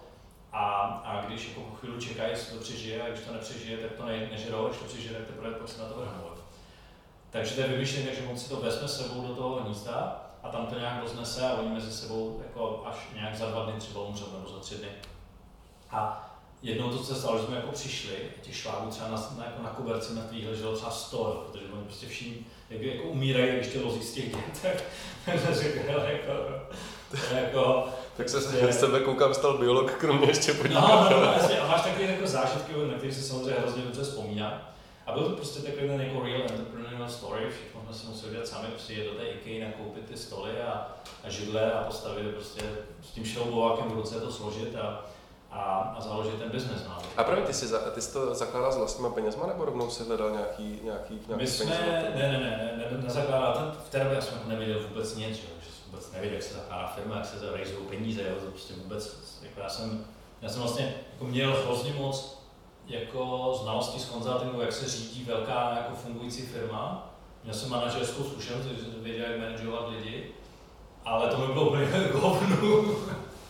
[0.51, 4.05] a, a když jako chvíli čekají, jestli to přežije, a když to nepřežije, tak to
[4.05, 6.35] ne, nežerou, když to přežije, tak teprve pak se na to vrhnou.
[7.29, 10.65] Takže to je vymyšlené, že on si to vezme sebou do toho hnízda a tam
[10.65, 14.25] to nějak roznese a oni mezi sebou jako až nějak za dva dny třeba umřou
[14.33, 14.87] nebo za tři dny.
[15.91, 16.29] A
[16.61, 19.69] jednou to se stalo, že jsme jako přišli, těch švábů třeba na, na, jako na
[19.69, 24.03] koberci mrtvých leželo třeba 100, protože oni prostě všichni jak, jako umírají, když ty lozí
[24.03, 24.75] z těch dět, tak,
[25.25, 26.31] tak řekl, jako,
[27.35, 30.89] jako, tak se z tebe koukám, stal biolog, kromě ještě podnikat.
[30.89, 34.74] No, no, no, a máš takové jako zážitky, na které si samozřejmě hrozně dobře vzpomíná.
[35.05, 38.47] A byl to prostě takový ten jako real entrepreneurial story, všechno jsme si museli dělat
[38.47, 40.87] sami, přijet do té IKEA, nakoupit ty stoly a,
[41.23, 42.61] a židle a postavit prostě
[43.03, 45.05] s tím šroubovákem v ruce to složit a,
[45.51, 46.83] a, a založit ten biznes.
[46.87, 46.97] No.
[47.17, 50.03] A právě ty jsi, za, ty jsi to zakládal s vlastníma penězma nebo rovnou si
[50.03, 53.99] hledal nějaký, nějaký, nějaký My jsme, ne, ne, ne, ne, ne, nezakládal, ten, v té
[53.99, 57.25] době jsem nevěděl vůbec nic, že, že jsem vůbec nevěděl, jak se zakládá firma, jak
[57.25, 60.05] se zarejzují peníze, jo, to prostě vůbec, jako já jsem,
[60.41, 62.44] já jsem vlastně jako měl hrozně moc
[62.87, 67.09] jako znalosti z konzultingu, jak se řídí velká jako fungující firma.
[67.43, 70.31] Měl jsem manažerskou zkušenost, takže jsem věděl, jak manažovat lidi,
[71.05, 72.95] ale to mi bylo úplně hovnu.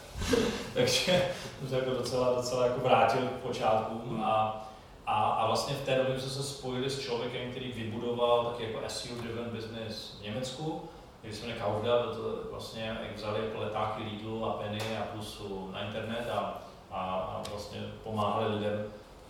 [0.73, 4.67] takže jsem se jako docela, docela jako vrátil k počátkům a,
[5.05, 8.89] a, a vlastně v té době jsme se spojili s člověkem, který vybudoval taky jako
[8.89, 10.81] SEO driven business v Německu,
[11.19, 15.03] který se jmenuje Kaufda, byl to vlastně, jak vzali jako letáky Lidlu a Penny a
[15.13, 18.85] Plusu na internet a, a, a vlastně pomáhali lidem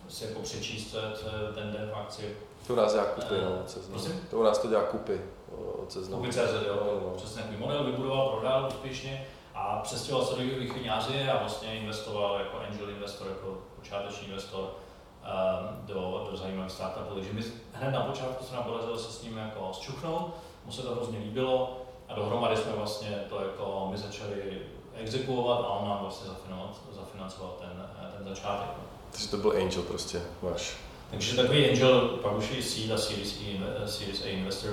[0.08, 2.36] si jako přečíst, co je, co je ten den v akci.
[2.66, 4.00] To u nás dělá kupy, no, seznam.
[4.30, 5.20] To u nás to dělá kupy
[5.82, 6.22] od seznamu.
[6.22, 7.14] Kupy CZ, jo, no, no.
[7.16, 12.58] přesně takový model vybudoval, prodal úspěšně a přestěhoval se do východní a vlastně investoval jako
[12.58, 17.14] angel investor, jako počáteční investor um, do, do zajímavých startupů.
[17.14, 17.42] Takže my
[17.72, 21.18] hned na počátku se nám podařilo se s ním jako zčuchnout, mu se to hrozně
[21.18, 24.62] líbilo a dohromady jsme vlastně to jako my začali
[24.94, 26.30] exekuovat a on nám vlastně
[26.90, 28.68] zafinancoval ten, ten začátek.
[28.68, 28.95] No.
[29.16, 30.76] Takže to byl Angel prostě váš.
[31.10, 33.38] Takže takový Angel, pak už i Seed a Series,
[33.84, 34.70] e, Series A investor,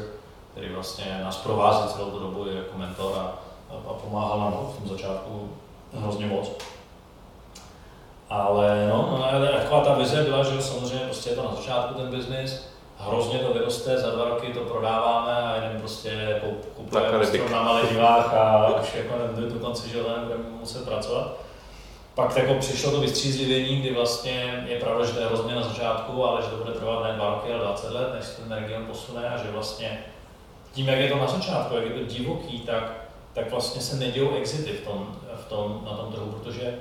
[0.52, 3.40] který vlastně nás provází celou tu dobu jako mentor a,
[3.90, 5.50] a pomáhal nám v tom začátku
[5.94, 6.52] hrozně moc.
[8.30, 12.08] Ale no, no taková ta vize byla, že samozřejmě prostě je to na začátku ten
[12.08, 12.64] biznis,
[13.00, 16.42] hrozně to vyroste, za dva roky to prodáváme a jenom prostě
[16.76, 19.14] kupujeme na Maledivách a už jako
[19.50, 21.38] do konce života nebudeme muset pracovat.
[22.16, 26.26] Pak jako přišlo to vystřízlivění, kdy vlastně je pravda, že to je hrozně na začátku,
[26.26, 28.86] ale že to bude trvat ne dva roky, ale 20 let, než se ten region
[28.86, 30.00] posune a že vlastně
[30.74, 34.36] tím, jak je to na začátku, jak je to divoký, tak, tak vlastně se nedějou
[34.36, 36.80] exity v tom, v tom, na tom trhu, protože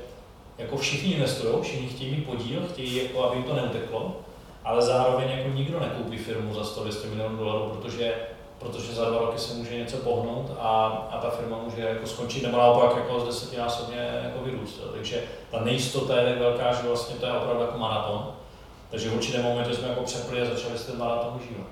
[0.58, 4.16] jako všichni investují, všichni chtějí mít podíl, chtějí, jako, aby jim to neuteklo,
[4.64, 8.14] ale zároveň jako nikdo nekoupí firmu za 100-200 milionů dolarů, protože,
[8.62, 12.42] protože za dva roky se může něco pohnout a, a ta firma může jako skončit,
[12.42, 14.80] nebo naopak jako z desetinásobně jako vyrůst.
[14.92, 18.32] Takže ta nejistota je tak velká, že vlastně to je opravdu jako maraton.
[18.90, 21.66] Takže v určitém momentě jsme jako přepli a začali se ten maraton užívat.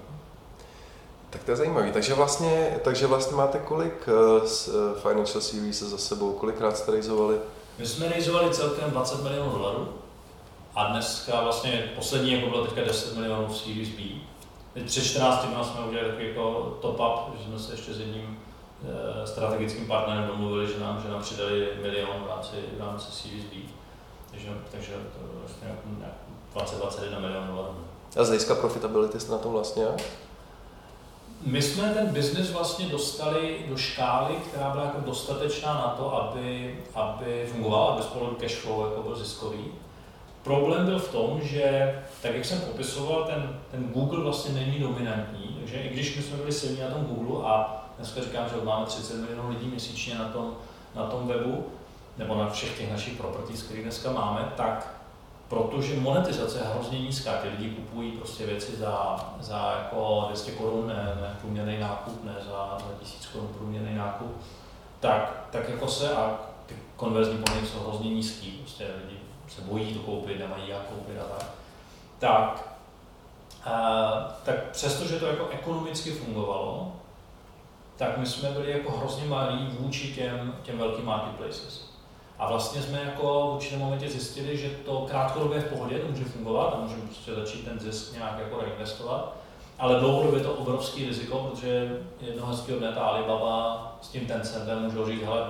[1.30, 1.92] Tak to je zajímavé.
[1.92, 4.48] Takže vlastně, takže vlastně máte kolik uh,
[4.98, 6.32] Financial Series za sebou?
[6.32, 7.36] Kolikrát jste realizovali?
[7.78, 9.88] My jsme realizovali celkem 20 milionů dolarů
[10.74, 14.02] a dneska vlastně poslední jako bylo teďka 10 milionů Series B.
[14.74, 18.00] Teď před 14 dny jsme udělali takový jako top up, že jsme se ještě s
[18.00, 18.38] jedním
[18.82, 23.44] uh, strategickým partnerem domluvili, že nám, že nám přidali milion v rámci, v rámci Series
[23.44, 23.56] B.
[24.30, 25.68] Takže, takže to vlastně
[26.54, 27.74] 20-21 milionů dolarů.
[28.16, 29.86] A z hlediska profitability jste na tom vlastně?
[31.46, 36.78] My jsme ten biznis vlastně dostali do škály, která byla jako dostatečná na to, aby,
[36.94, 39.64] aby fungovala, aby spolu cash flow jako byl ziskový.
[40.42, 45.56] Problém byl v tom, že, tak jak jsem popisoval, ten, ten Google vlastně není dominantní,
[45.58, 48.86] takže i když my jsme byli silní na tom Google a dneska říkám, že máme
[48.86, 50.54] 30 milionů lidí měsíčně na tom,
[50.94, 51.66] na tom webu,
[52.18, 55.00] nebo na všech těch našich properties, které dneska máme, tak
[55.48, 60.86] protože monetizace je hrozně nízká, ty lidi kupují prostě věci za, za jako 200 korun,
[60.88, 64.36] ne, ne průměrný nákup, ne za, za 1000 korun průměrný nákup,
[65.00, 69.19] tak, tak jako se a ty konverzní poměry jsou hrozně nízký, prostě lidi
[69.54, 71.48] se bojí to koupit, nemají jak koupit a tak.
[72.18, 72.74] Tak,
[73.64, 76.92] a, tak přestože to jako ekonomicky fungovalo,
[77.96, 81.90] tak my jsme byli jako hrozně malí vůči těm, těm velkým marketplaces.
[82.38, 86.24] A vlastně jsme jako v určitém momentě zjistili, že to krátkodobě v pohodě, to může
[86.24, 89.36] fungovat a můžeme prostě začít ten zisk nějak jako reinvestovat,
[89.78, 94.82] ale dlouhodobě je to obrovský riziko, protože jednoho hezkého dne ta Alibaba s tím Tencentem
[94.82, 95.46] můžou říct, hele,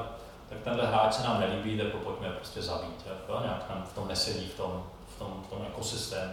[0.51, 3.95] tak tenhle hráč se nám nelíbí, tak ho pojďme prostě zabít, jako, nějak tam v
[3.95, 4.83] tom nesedí, v tom,
[5.17, 6.33] v tom, v tom ekosystému.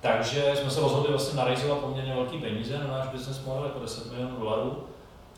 [0.00, 4.12] Takže jsme se rozhodli vlastně narizovat poměrně velký peníze na náš business model, jako 10
[4.12, 4.84] milionů dolarů,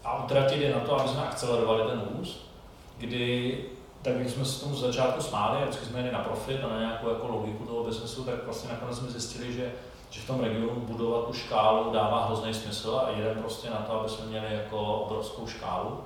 [0.05, 2.51] a utratit je na to, aby jsme akcelerovali ten růst,
[2.99, 3.59] kdy
[4.07, 6.69] tak když jsme se tomu z začátku smáli a vždycky jsme jeli na profit a
[6.69, 9.73] na nějakou jako logiku toho biznesu, tak vlastně nakonec jsme zjistili, že,
[10.11, 14.01] že v tom regionu budovat tu škálu dává hrozný smysl a jeden prostě na to,
[14.01, 16.01] aby jsme měli jako obrovskou škálu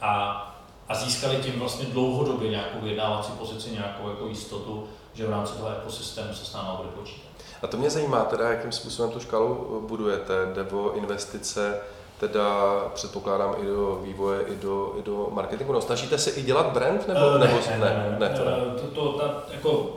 [0.00, 0.55] a,
[0.88, 5.70] a získali tím vlastně dlouhodobě nějakou vyjednávací pozici, nějakou jako jistotu, že v rámci toho
[5.80, 7.26] ekosystému se s námi bude počítat.
[7.62, 11.80] A to mě zajímá teda, jakým způsobem tu škálu budujete, nebo investice,
[12.20, 12.44] teda
[12.94, 15.72] předpokládám i do vývoje, i do, i do marketingu.
[15.72, 18.52] No, snažíte se i dělat brand, nebo, uh, nebo ne, ne, ne, ne, to ne.
[18.76, 19.96] Eh, to, to, ta, jako,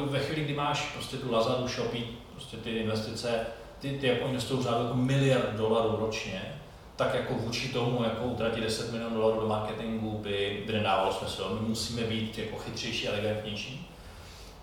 [0.00, 3.46] ve chvíli, kdy máš prostě tu Lazadu, Shopee, prostě ty investice,
[3.80, 6.61] ty, ty jako investují řádu jako miliard dolarů ročně,
[6.96, 11.58] tak jako vůči tomu, jako utratit 10 milionů dolarů do marketingu by, by nedávalo smysl.
[11.60, 13.88] My musíme být jako chytřejší, elegantnější.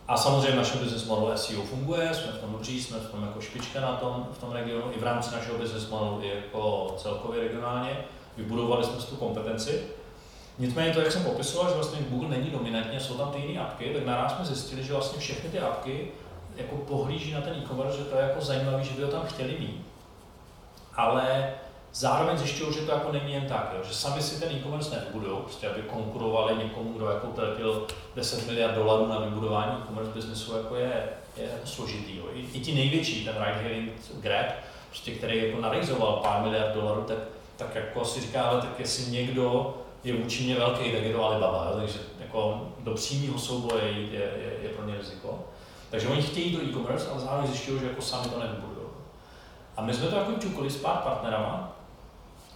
[0.07, 3.41] A samozřejmě naše business model SEO funguje, jsme v tom dobří, jsme v tom jako
[3.41, 7.41] špička na tom, v tom regionu, i v rámci našeho business modelu i jako celkově
[7.41, 7.97] regionálně.
[8.37, 9.83] Vybudovali jsme si tu kompetenci.
[10.59, 13.93] Nicméně to, jak jsem popisoval, že vlastně Google není dominantně, jsou tam ty jiné apky,
[13.93, 16.11] tak naraz jsme zjistili, že vlastně všechny ty apky
[16.55, 19.57] jako pohlíží na ten e-commerce, že to je jako zajímavé, že by ho tam chtěli
[19.59, 19.85] mít.
[20.95, 21.53] Ale
[21.93, 25.37] Zároveň zjišťují, že to jako není jen tak, jo, že sami si ten e-commerce nevybudují,
[25.43, 30.75] prostě aby konkurovali někomu, kdo jako utratil 10 miliard dolarů na vybudování e-commerce businessu, jako
[30.75, 32.17] je, je jako složitý.
[32.17, 32.23] Jo.
[32.33, 34.45] I, I, ti největší, ten ride hailing Grab,
[34.89, 37.17] prostě, který jako narealizoval pár miliard dolarů, tak,
[37.57, 41.25] tak jako si říká, ale tak jestli někdo je vůči mě velký, tak je to
[41.25, 45.39] Alibaba, jo, takže jako do přímého souboje je, je, je, pro ně riziko.
[45.89, 48.87] Takže oni chtějí do e-commerce, ale zároveň zjišťují, že jako sami to nevybudují.
[49.77, 51.78] A my jsme to jako čukali s pár partnerama,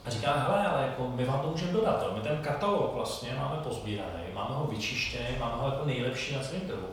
[0.05, 3.55] a říká, hele, ale jako my vám to můžeme dodat, my ten katalog vlastně máme
[3.63, 6.87] pozbíraný, máme ho vyčištěný, máme ho jako nejlepší na celém trhu.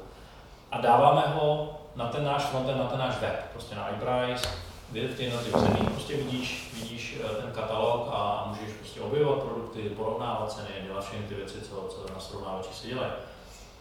[0.73, 4.49] A dáváme ho na ten náš frontend, na ten náš web, prostě na iPrice,
[4.91, 9.83] kde v těch zemích prostě vidíš, vidíš eh, ten katalog a můžeš prostě objevovat produkty,
[9.83, 13.13] porovnávat ceny, dělat všechny ty věci, co, co na srovnávači se dělají.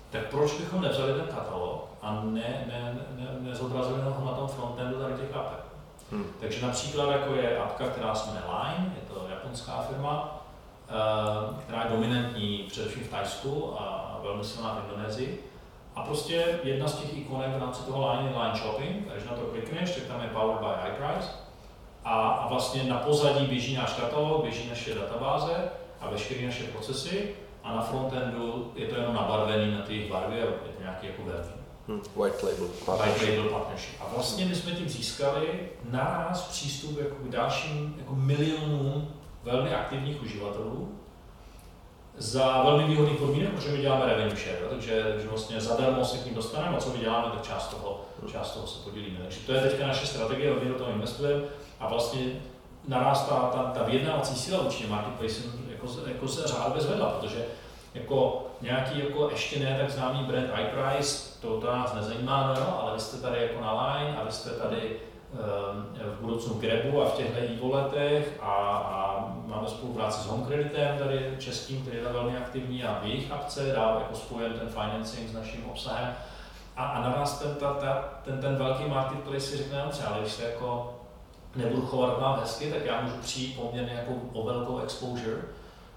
[0.09, 4.99] Tak proč bychom nevzali ten katalog a ne, ne, ne, nezobrazili ho na tom frontendu
[4.99, 5.68] tady těch apek?
[6.11, 6.25] Hmm.
[6.39, 10.41] Takže například jako je apka, která se jmenuje Line, je to japonská firma,
[10.89, 15.49] eh, která je dominantní především v Tajsku a velmi silná v Indonésii.
[15.95, 19.35] A prostě jedna z těch ikonek v rámci toho line je line shopping, takže na
[19.35, 21.29] to klikneš, tak tam je powered by iPrice.
[22.05, 25.69] A, a vlastně na pozadí běží náš katalog, běží naše databáze
[26.01, 30.45] a veškeré naše procesy a na frontendu je to jenom nabarvený na ty barvy a
[30.45, 31.58] je to nějaký jako verní.
[31.89, 33.21] Hmm, white label partnership.
[33.21, 34.01] White label partnership.
[34.01, 39.13] A vlastně my jsme tím získali naraz přístup jako k dalším jako milionům
[39.43, 40.99] velmi aktivních uživatelů,
[42.17, 46.25] za velmi výhodných podmínek, protože my děláme revenue share, takže že vlastně zadarmo se k
[46.25, 49.19] ním dostaneme a co my děláme, tak část toho, část toho se podělíme.
[49.19, 51.43] Takže to je teďka naše strategie, hodně do toho investujeme
[51.79, 52.41] a vlastně
[52.87, 57.45] narastá ta, ta vyjednávací síla určitě marketplace jako, jako se řádově zvedla, protože
[57.93, 62.93] jako nějaký jako ještě ne tak známý brand iPrice, to, to nás nezajímá, no, ale
[62.93, 64.99] vy jste tady jako na line a vy jste tady
[66.17, 71.35] v budoucnu Grebu a v těchto e-walletech a, a máme spolupráci s Home Creditem, tady
[71.39, 75.33] českým, který je velmi aktivní a v jejich akce dá jako spojen ten financing s
[75.33, 76.15] naším obsahem.
[76.75, 80.19] A, a na vás ten, ta, ta, ten, ten velký marketplace si řekne, no ale
[80.19, 80.99] když se jako
[81.55, 85.41] nebudu chovat vám hezky, tak já můžu přijít poměrně jako o velkou exposure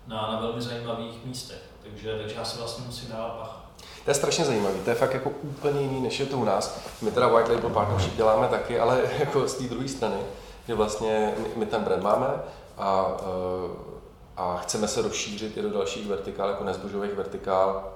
[0.06, 1.71] na, na velmi zajímavých místech.
[1.82, 3.62] Takže, takže já si vlastně musím dávat pach.
[4.04, 6.78] To je strašně zajímavé, to je fakt jako úplně jiný, než je to u nás.
[7.02, 10.16] My teda White Label Partnership děláme taky, ale jako z té druhé strany,
[10.68, 12.26] že vlastně my, my ten brand máme
[12.78, 13.70] a, eh,
[14.36, 17.92] a chceme se rozšířit i do dalších vertikál, jako nezbožových vertikál,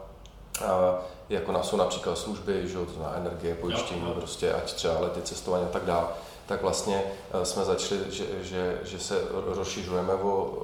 [0.64, 4.14] a jako na, jsou například služby, že, to na energie, pojištění, jo, jo.
[4.14, 6.06] prostě ať třeba lety, cestování a tak dále
[6.46, 10.56] tak vlastně eh, jsme začali, že, že, že se rozšiřujeme o,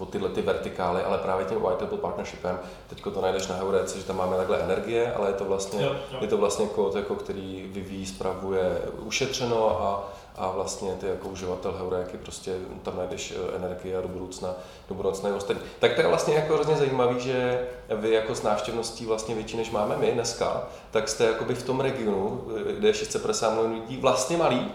[0.00, 3.98] o tyhle ty vertikály, ale právě tím White Apple Partnershipem, teď to najdeš na Heurece,
[3.98, 6.18] že tam máme takhle energie, ale je to vlastně, jo, jo.
[6.20, 11.72] Je to vlastně kód, jako, který vyvíjí, spravuje ušetřeno a a vlastně ty jako uživatel
[11.72, 14.54] Heuréky prostě tam najdeš eh, energii a do budoucna,
[14.88, 15.62] do budoucna i ostatní.
[15.78, 19.70] Tak to je vlastně jako hrozně zajímavý, že vy jako s návštěvností vlastně větší než
[19.70, 23.96] máme my dneska, tak jste jakoby v tom regionu, eh, kde je 650 milionů lidí,
[23.96, 24.72] vlastně malý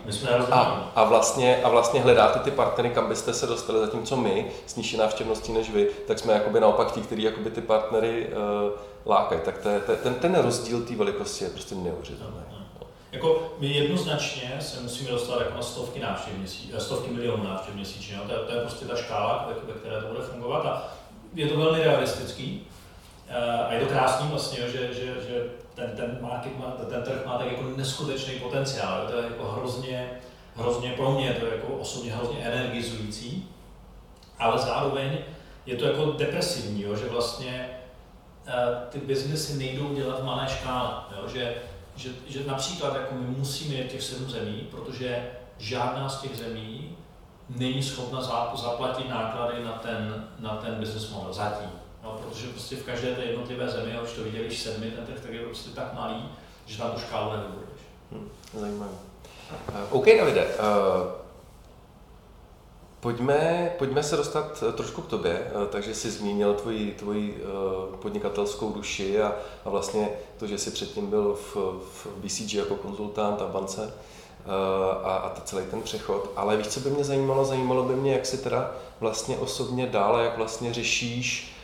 [0.52, 4.76] a, a, vlastně, a vlastně hledáte ty partnery, kam byste se dostali, zatímco my s
[4.76, 8.72] nižší návštěvností než vy, tak jsme jakoby naopak ti, kteří jakoby ty partnery uh,
[9.06, 9.42] lákají.
[9.46, 12.63] Tak to je, to, ten, ten rozdíl té velikosti je prostě neuvěřitelný.
[13.14, 18.18] Jako my jednoznačně se musíme dostat jako na stovky návštěv měsíčně, stovky milionů návštěv měsíčně.
[18.28, 20.94] To, je, to je prostě ta škála, ve, které to bude fungovat a
[21.34, 22.68] je to velmi realistický.
[23.68, 27.38] A je to krásný vlastně, že, že, že ten, ten, market má, ten trh má
[27.38, 29.08] tak jako neskutečný potenciál.
[29.08, 30.12] To je jako hrozně,
[30.56, 33.50] hrozně pro mě, to je jako osobně hrozně energizující,
[34.40, 35.18] ale zároveň
[35.66, 36.96] je to jako depresivní, jo?
[36.96, 37.70] že vlastně
[38.90, 41.28] ty biznesy nejdou dělat v malé škále, jo?
[41.28, 41.56] že
[41.96, 46.98] že, že například jako my musíme jít těch sedm zemí, protože žádná z těch zemí
[47.50, 48.22] není schopna
[48.56, 51.70] zaplatit náklady na ten, na ten business model zatím.
[52.04, 55.20] No, protože prostě v každé té jednotlivé zemi, a už to viděli sedmi, ten trh
[55.22, 56.30] tak je prostě tak malý,
[56.66, 57.82] že tam tu škálu nevybuduješ.
[58.12, 58.92] Hmm, zajímavé.
[59.70, 60.46] Uh, OK, Davide.
[60.46, 61.23] Uh,
[63.04, 67.98] Pojďme, pojďme se dostat eh, trošku k tobě, eh, takže jsi zmínil tvoji, tvoji eh,
[67.98, 69.36] podnikatelskou duši a,
[69.66, 71.56] a vlastně to, že jsi předtím byl v,
[71.94, 73.94] v BCG jako konzultant a bance
[75.04, 76.30] a, a celý ten přechod.
[76.36, 77.46] Ale víš, co by mě zajímalo?
[77.46, 81.56] Zajímalo by mě, jak si teda vlastně osobně dále, jak vlastně řešíš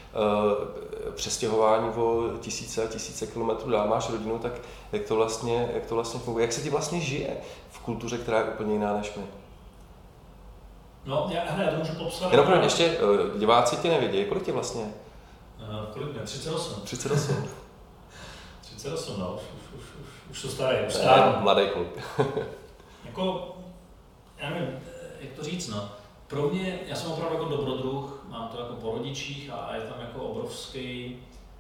[1.16, 4.52] přestěhování o tisíce a tisíce kilometrů dál, máš rodinu, tak
[4.92, 7.38] jak to vlastně, jak to vlastně funguje, jak se ti vlastně žije
[7.72, 9.39] v kultuře, která je úplně jiná než my?
[11.06, 12.32] No, já, hele, já to můžu popsat.
[12.32, 14.84] Jenom pro ještě, eh, diváci tě nevědí, kolik tě vlastně?
[15.60, 16.22] Uh, kolik mě?
[16.22, 16.82] 38.
[16.82, 17.48] 38.
[18.62, 21.42] 38, no, už, už, už, už, už to starý, už starý.
[21.42, 21.88] Mladý kluk.
[23.06, 23.56] jako,
[24.38, 24.80] já nevím,
[25.20, 25.90] jak to říct, no.
[26.28, 30.02] Pro mě, já jsem opravdu jako dobrodruh, mám to jako po rodičích a je tam
[30.02, 31.18] jako obrovský,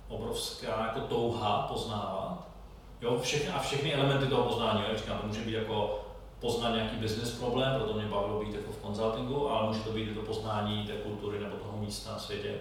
[0.07, 2.47] obrovská jako touha poznávat.
[3.01, 5.99] Jo, všechny, a všechny elementy toho poznání, jo, říkám, to může být jako
[6.39, 10.13] poznat nějaký business problém, proto mě bavilo být jako v konzultingu, ale může to být
[10.13, 12.55] to poznání té kultury nebo toho místa na světě.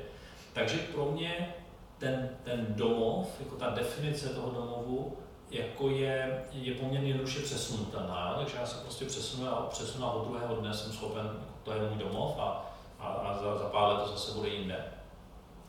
[0.52, 1.54] Takže pro mě
[1.98, 5.16] ten, ten domov, jako ta definice toho domovu,
[5.50, 10.28] jako je, je poměrně jednoduše přesunutelná, takže já se prostě přesunu a přesunu a od
[10.28, 11.30] druhého dne jsem schopen,
[11.62, 14.84] to je můj domov a, a, a za, za pár let to zase bude jinde.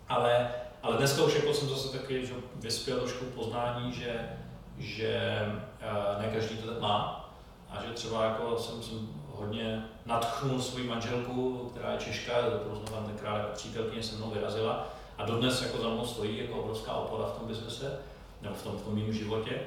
[0.09, 0.51] Ale,
[0.83, 4.29] ale dneska už jako jsem zase taky že vyspěl trošku poznání, že,
[4.77, 5.13] že
[5.81, 7.18] eh, ne každý to tak má,
[7.69, 12.33] a že třeba jako jsem, jsem hodně nadchnul svou manželku, která je Češka,
[12.85, 16.93] znamená tenkrát jako přítelkyně se mnou vyrazila a dodnes jako za mnou stojí jako obrovská
[16.93, 17.99] opora v tom biznese,
[18.41, 19.61] nebo v tom, v tom mým životě.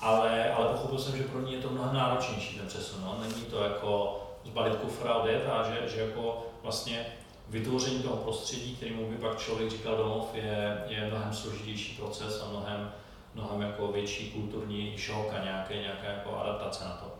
[0.00, 3.02] Ale, ale pochopil jsem, že pro ní je to mnohem náročnější ten přesun.
[3.04, 3.18] No.
[3.20, 7.06] Není to jako zbalit kufra odjet a že, že jako vlastně
[7.48, 12.50] vytvoření toho prostředí, kterému by pak člověk říkal domov, je, je mnohem složitější proces a
[12.50, 12.92] mnohem,
[13.34, 17.13] mnohem jako větší kulturní šok a nějaké, nějaká jako adaptace na to.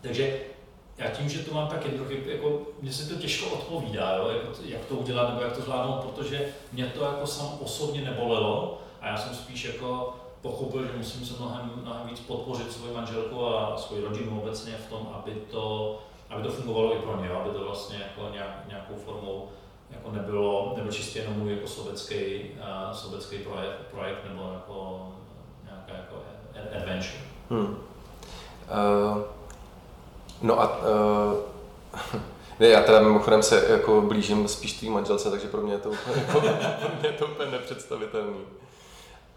[0.00, 0.40] Takže
[0.98, 4.42] já tím, že to mám tak jednoduché, jako, mně se to těžko odpovídá, jo, jak,
[4.64, 9.08] jak to udělat nebo jak to zvládnout, protože mě to jako sam osobně nebolelo a
[9.08, 13.76] já jsem spíš jako pochopil, že musím se mnohem, mnohem víc podpořit svoji manželku a
[13.76, 15.98] svoji rodinu obecně v tom, aby to,
[16.30, 19.48] aby to fungovalo i pro ně, aby to vlastně jako nějak, nějakou formou
[19.90, 25.08] jako nebylo, nebyl čistě jenom můj jako sobecký, uh, sobecký projekt, projekt nebo jako
[25.64, 26.16] nějaká jako
[26.76, 27.18] adventure.
[27.50, 27.66] Hmm.
[27.66, 29.22] Uh,
[30.42, 32.20] no a uh,
[32.60, 35.90] ne, já teda mimochodem se jako blížím spíš tvý manželce, takže pro mě je to
[35.90, 36.40] úplně, jako,
[36.80, 38.40] pro mě je to úplně nepředstavitelný.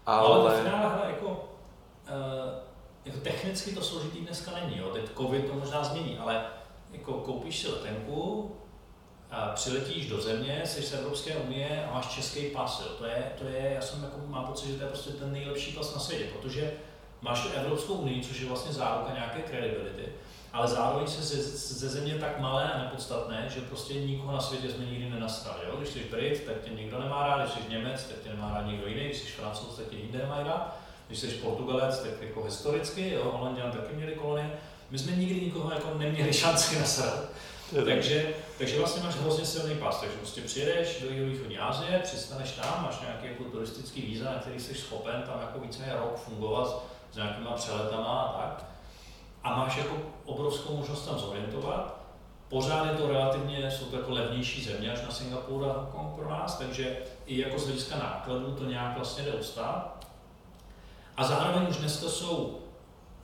[0.06, 1.36] Ale, ale v finále jako, uh,
[3.04, 4.90] jako technicky to složitý dneska není, jo.
[4.92, 6.44] teď covid to možná změní, ale
[6.92, 8.50] jako koupíš si letenku,
[9.36, 12.80] a přiletíš do země, jsi z Evropské unie a máš český pas.
[12.80, 12.92] Jo.
[12.98, 15.72] To, je, to je, já jsem jako, mám pocit, že to je prostě ten nejlepší
[15.72, 16.72] pas na světě, protože
[17.20, 20.12] máš tu Evropskou unii, což je vlastně záruka nějaké kredibility,
[20.54, 21.42] ale zároveň se ze,
[21.74, 25.60] ze země tak malé a nepodstatné, že prostě nikoho na světě jsme nikdy nenastali.
[25.66, 25.76] Jo?
[25.76, 28.66] Když jsi Brit, tak tě nikdo nemá rád, když jsi Němec, tak tě nemá rád
[28.66, 30.76] nikdo jiný, když jsi Francouz, tak tě nikdo nemá rád,
[31.06, 34.50] když jsi Portugalec, tak jako historicky, jo, Holanděn taky měli kolonie,
[34.90, 37.24] my jsme nikdy nikoho jako neměli šanci nasrat.
[37.84, 42.82] takže, takže vlastně máš hrozně silný pas, takže prostě přijedeš do východní Asie, přistaneš tam,
[42.82, 47.16] máš nějaký jako turistický víza, na který jsi schopen tam jako více rok fungovat s
[47.16, 48.73] nějakýma přeletama a tak.
[49.44, 52.00] A máš jako obrovskou možnost tam zorientovat.
[52.48, 56.30] Pořád je to relativně, jsou to jako levnější země až na Singapur a Hongkong pro
[56.30, 60.06] nás, takže i jako z hlediska nákladů to nějak vlastně jde ustát.
[61.16, 62.58] A zároveň už dneska jsou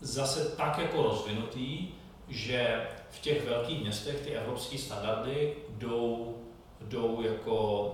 [0.00, 1.88] zase tak jako rozvinutý,
[2.28, 6.36] že v těch velkých městech ty evropské standardy jdou,
[6.80, 7.84] jdou, jako,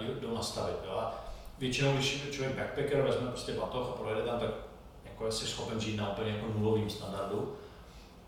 [0.00, 0.76] uh, jdou nastavit.
[0.84, 1.02] Jo?
[1.58, 4.50] Většinou, když člověk backpacker vezme prostě batoh a projede tam, tak
[5.04, 7.56] jako jsi schopen žít na úplně jako nulovým standardu.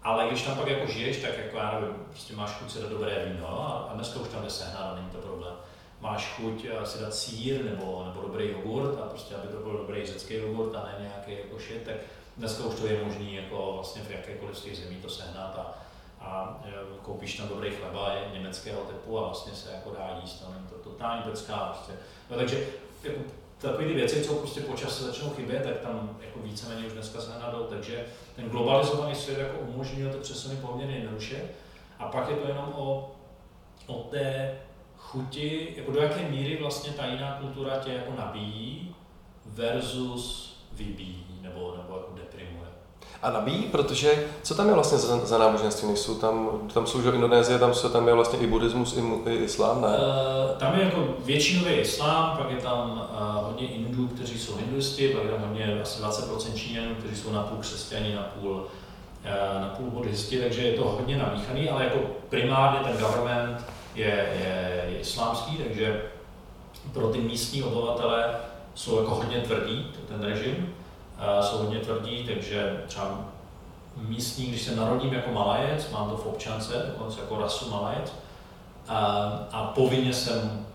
[0.02, 2.90] Ale když tam pak jako žiješ, tak jako já nevím, prostě máš chuť si dát
[2.90, 3.48] dobré víno
[3.90, 5.54] a dneska už tam jde sehnat není to problém.
[6.00, 9.72] Máš chuť eh, si dát sír nebo, nebo dobrý jogurt a prostě aby to byl
[9.72, 11.94] dobrý řecký jogurt a ne nějaký jako shit, tak
[12.36, 15.78] dneska už to je možné jako vlastně v jakékoliv z těch zemí to sehnat a,
[16.20, 16.72] a eh,
[17.02, 20.90] koupíš tam dobrý chleba je německého typu a vlastně se jako dá jíst, tam to
[20.90, 21.92] totální pecká prostě.
[22.30, 22.66] No, takže
[23.02, 23.20] jako
[23.58, 27.20] takové ty věci, co prostě po čase začnou chybět, tak tam jako víceméně už dneska
[27.20, 28.04] se nenadou, takže
[28.36, 31.42] ten globalizovaný svět jako umožňuje ty přesuny poměrně jednoduše.
[31.98, 33.10] A pak je to jenom o,
[33.86, 34.58] o té
[34.96, 38.94] chuti, jako do jaké míry vlastně ta jiná kultura tě jako nabíjí
[39.46, 42.68] versus vybíjí nebo, nebo jako deprimuje.
[43.22, 45.88] A nabíjí, protože co tam je vlastně za, za náboženství?
[45.88, 49.34] Nejsou tam, tam jsou že Indonésie, tam, jsou, tam je vlastně i buddhismus, i, i
[49.34, 49.88] islám, ne?
[49.88, 55.08] Uh, tam je jako většinový islám, pak je tam uh, hodně Indů, kteří jsou hinduisti,
[55.08, 60.40] pak je tam hodně asi 20% Číňanů, kteří jsou napůl křesťani, napůl, uh, napůl buddhisti,
[60.40, 61.98] takže je to hodně namíchaný, ale jako
[62.28, 63.64] primárně ten government
[63.94, 66.02] je, je, je islámský, takže
[66.92, 68.24] pro ty místní obyvatele
[68.74, 70.74] jsou jako hodně tvrdý, ten režim,
[71.40, 73.18] jsou hodně tvrdí, takže třeba
[73.96, 78.12] místní, když se narodím jako malajec, mám to v občance, dokonce jako rasu malajec,
[78.88, 78.98] a,
[79.52, 80.66] a povinně jsem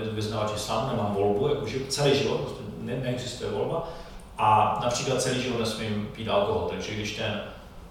[0.00, 3.88] uh, vyznávač islámu, nemám volbu, jakože celý život, prostě ne, neexistuje volba.
[4.38, 7.40] A například celý život nesmím pít alkohol, takže když ten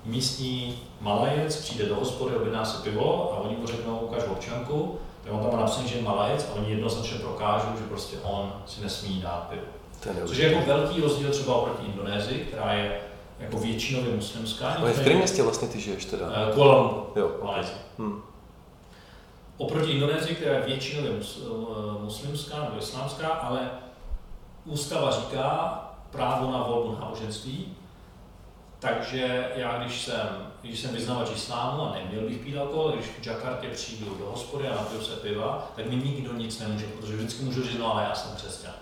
[0.06, 5.34] místní malajec přijde do hospody, objedná si pivo a oni mu řeknou, ukáž občanku, tak
[5.34, 9.22] on tam napsaný, že je malajec a oni jednoznačně prokážou, že prostě on si nesmí
[9.22, 9.81] dát pivo.
[10.26, 13.02] Což je jako velký rozdíl třeba oproti Indonésii, která je
[13.40, 14.70] jako většinově muslimská.
[14.70, 16.28] Ale v kterém městě vlastně ty žiješ teda?
[16.28, 17.64] Uh, Kuala Lumpur, jo, okay.
[17.98, 18.22] hmm.
[19.58, 23.70] Oproti Indonésii, která je většinově uh, muslimská nebo islámská, ale
[24.66, 25.78] ústava říká
[26.12, 27.76] právo na volbu náboženství,
[28.80, 30.30] takže já, když jsem,
[30.62, 34.68] když jsem vyznavač islámu a neměl bych pít alkohol, když v Jakartě přijdu do hospody
[34.68, 38.04] a napiju se piva, tak mi nikdo nic nemůže, protože vždycky můžu říct, no ale
[38.04, 38.74] já jsem křesťan.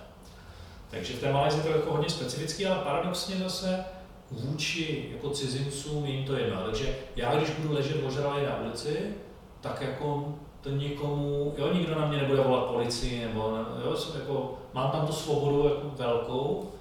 [0.90, 3.86] Takže v té Malajzii to je jako hodně specifický, ale paradoxně zase
[4.32, 6.64] vůči jako cizincům jim to jedno.
[6.66, 9.14] Takže já, když budu ležet ožralý na ulici,
[9.62, 14.54] tak jako to někomu, jo, nikdo na mě nebude volat policii, nebo jo, jsem jako,
[14.74, 16.72] mám tam tu svobodu jako velkou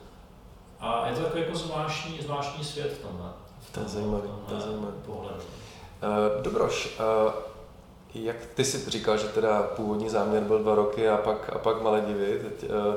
[0.81, 3.31] a je to takový jako zvláštní, zvláštní svět v tomhle.
[3.73, 4.93] To je zajímavý, to je zajímavý.
[5.07, 5.37] Pohled.
[5.37, 7.33] Uh, Dobroš, uh,
[8.15, 11.83] jak ty jsi říkal, že teda původní záměr byl dva roky a pak, a pak
[11.83, 12.95] Maledivy, teď, uh,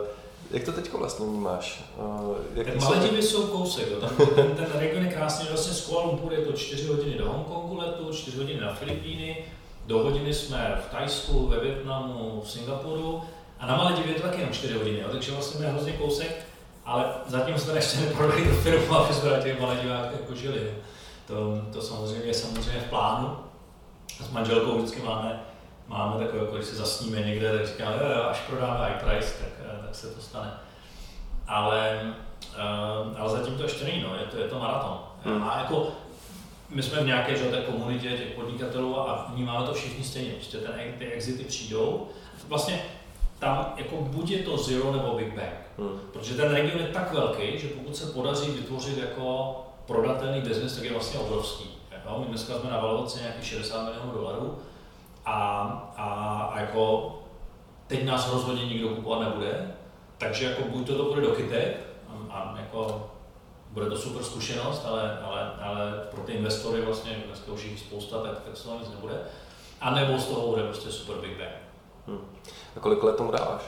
[0.53, 1.83] jak to teď vlastně vnímáš?
[1.97, 3.99] Uh, jak Maledivy jsou kousek, jo.
[3.99, 7.25] Tam, ten, ten region je krásný, vlastně z Kuala Lumpur je to 4 hodiny do
[7.25, 9.37] Hongkongu letu, 4 hodiny na Filipíny,
[9.87, 13.21] do hodiny jsme v Tajsku, ve Větnamu, v Singapuru
[13.59, 15.07] a na Maledivy je to taky jenom 4 hodiny, jo.
[15.11, 16.45] takže vlastně je hrozně kousek,
[16.85, 20.73] ale zatím jsme ještě neprodali do firmu, aby jsme na těch Maledivách jako žili.
[21.27, 23.37] To, to samozřejmě je samozřejmě v plánu.
[24.25, 25.41] S manželkou vždycky máme
[25.91, 27.97] máme takové, jako když se zasníme někde, tak říkáme,
[28.29, 30.53] až prodáme iPrice, tak, eh, tak se to stane.
[31.47, 32.13] Ale,
[32.57, 34.99] uh, ale zatím to ještě není, no, je to, je to maraton.
[35.23, 35.43] Hmm.
[35.43, 35.87] A jako
[36.69, 40.31] my jsme v nějaké že, té komunitě těch podnikatelů a vnímáme to všichni stejně.
[40.31, 42.07] Prostě ten, ty exity přijdou.
[42.47, 42.81] Vlastně
[43.39, 45.53] tam jako buď je to zero nebo Big Bang.
[45.77, 45.99] Hmm.
[46.13, 49.55] Protože ten region je tak velký, že pokud se podaří vytvořit jako
[49.85, 51.69] prodatelný biznis, tak je vlastně obrovský.
[52.05, 52.19] Jo?
[52.19, 54.59] My dneska jsme na valuaci nějakých 60 milionů dolarů
[55.25, 55.33] a,
[55.97, 56.05] a,
[56.53, 57.15] a jako
[57.91, 59.73] teď nás rozhodně nikdo kupovat nebude,
[60.17, 61.77] takže jako buď to, to bude do kytek
[62.29, 63.11] a, a jako
[63.69, 68.19] bude to super zkušenost, ale, ale, ale pro ty investory vlastně dneska už jich spousta,
[68.19, 69.21] tak, tak z toho nic nebude.
[69.81, 71.51] A nebo z toho bude prostě super Big Bang.
[72.07, 72.25] Hmm.
[72.75, 73.61] A kolik let tomu dáváš?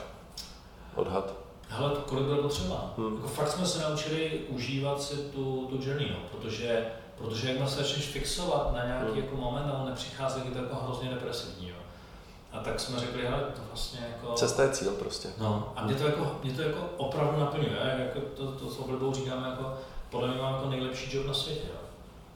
[0.94, 1.34] Odhad?
[1.68, 2.94] Hele, to kolik bude potřeba.
[2.96, 3.14] Hmm.
[3.14, 6.86] Jako fakt jsme se naučili užívat si tu, tu journey, no, protože,
[7.18, 9.20] protože jak se začneš fixovat na nějaký hmm.
[9.20, 11.68] jako moment a on nepřichází, je to jako hrozně depresivní.
[11.68, 11.73] Jo.
[12.54, 14.34] A tak jsme řekli, hele, to vlastně jako...
[14.34, 15.28] Cesta je cíl prostě.
[15.38, 19.14] No, a mě to jako, mě to jako opravdu naplňuje, jako to, to s oblibou
[19.14, 19.74] říkáme jako,
[20.10, 21.62] podle mě mám jako nejlepší job na světě.
[21.68, 21.78] Jo.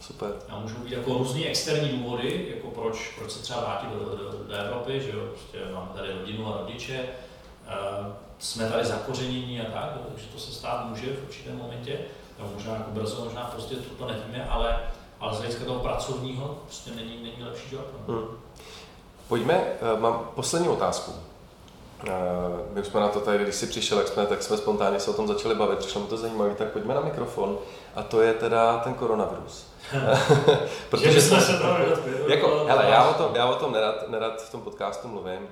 [0.00, 0.32] Super.
[0.48, 4.44] A můžou být jako různý externí důvody, jako proč, proč se třeba vrátit do, do,
[4.48, 7.08] do Evropy, že jo, prostě mám tady rodinu a rodiče,
[7.66, 8.06] uh,
[8.38, 11.98] jsme tady zakořenění a tak, takže to se stát může v určitém momentě,
[12.38, 14.80] nebo možná jako brzo, možná prostě to, to nevíme, ale,
[15.20, 17.86] ale z hlediska toho pracovního prostě není, není lepší job.
[18.08, 18.14] No.
[18.14, 18.26] Hmm.
[19.28, 19.64] Pojďme,
[19.94, 21.12] uh, mám poslední otázku.
[21.12, 22.10] Uh,
[22.72, 25.14] my jsme na to tady, když jsi přišel, jak jsme, tak jsme spontánně se o
[25.14, 27.58] tom začali bavit, přišlo mi to zajímavé, tak pojďme na mikrofon.
[27.94, 29.66] A to je teda ten koronavirus.
[30.90, 31.66] Protože jsme se to
[32.28, 35.48] jako, hele, já o tom, já o tom nerad, nerad v tom podcastu mluvím,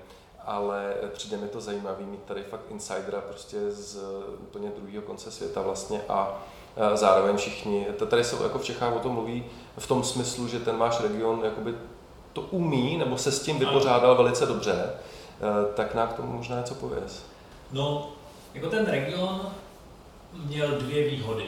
[0.46, 3.98] ale přijde mi to zajímavý mít tady fakt insidera prostě z
[4.40, 6.42] úplně druhého konce světa vlastně a
[6.94, 9.44] zároveň všichni, tady se jako v Čechách o tom mluví
[9.78, 11.74] v tom smyslu, že ten váš region jakoby
[12.36, 14.90] to umí nebo se s tím vypořádal velice dobře,
[15.74, 17.26] tak nám k tomu možná něco pověz.
[17.72, 18.08] No,
[18.54, 19.40] jako ten region
[20.32, 21.44] měl dvě výhody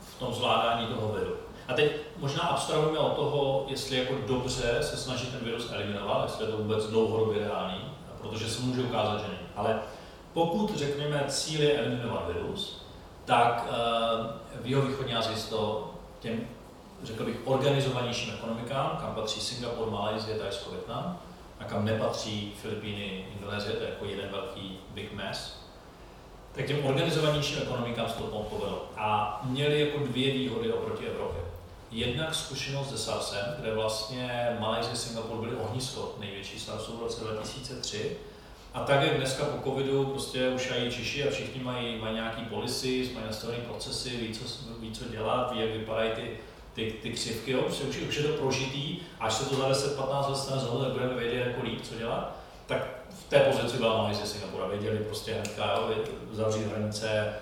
[0.00, 1.34] v tom zvládání toho viru.
[1.68, 6.44] A teď možná abstrahujeme od toho, jestli jako dobře se snaží ten virus eliminovat, jestli
[6.44, 7.80] je to vůbec dlouhodobě reálný,
[8.20, 9.48] protože se může ukázat, že není.
[9.56, 9.80] Ale
[10.32, 12.86] pokud řekneme cíl je eliminovat virus,
[13.24, 16.40] tak eh, v jeho východní Asii to těm,
[17.02, 21.18] řekl bych, organizovanějším ekonomikám, kam patří Singapur, Malajzie, Tajsko, Větnam,
[21.60, 25.60] a kam nepatří Filipíny, Indonésie, to je jako jeden velký big mess,
[26.52, 28.90] tak těm organizovanějším ekonomikám se to povedlo.
[28.96, 31.40] A měli jako dvě výhody oproti Evropě.
[31.90, 37.24] Jednak zkušenost se SARSem, kde vlastně Malajzie a Singapur byly ohnisko největší SARSu v roce
[37.24, 38.16] 2003.
[38.74, 42.42] A tak, jak dneska po covidu prostě už aj Češi a všichni mají, mají nějaký
[42.42, 44.44] policy, mají nastavené procesy, ví co,
[44.80, 46.38] ví, co dělat, ví, jak vypadají ty,
[46.80, 50.36] ty, ty křivky, jo, už, už je to prožitý, až se to za 10-15 let
[50.36, 52.36] stane znovu, tak budeme vědět jako líp, co dělat.
[52.66, 55.94] Tak v té pozici byla Malajzie Singapura, věděli prostě hnedka, jo,
[56.32, 57.34] zavřít hranice,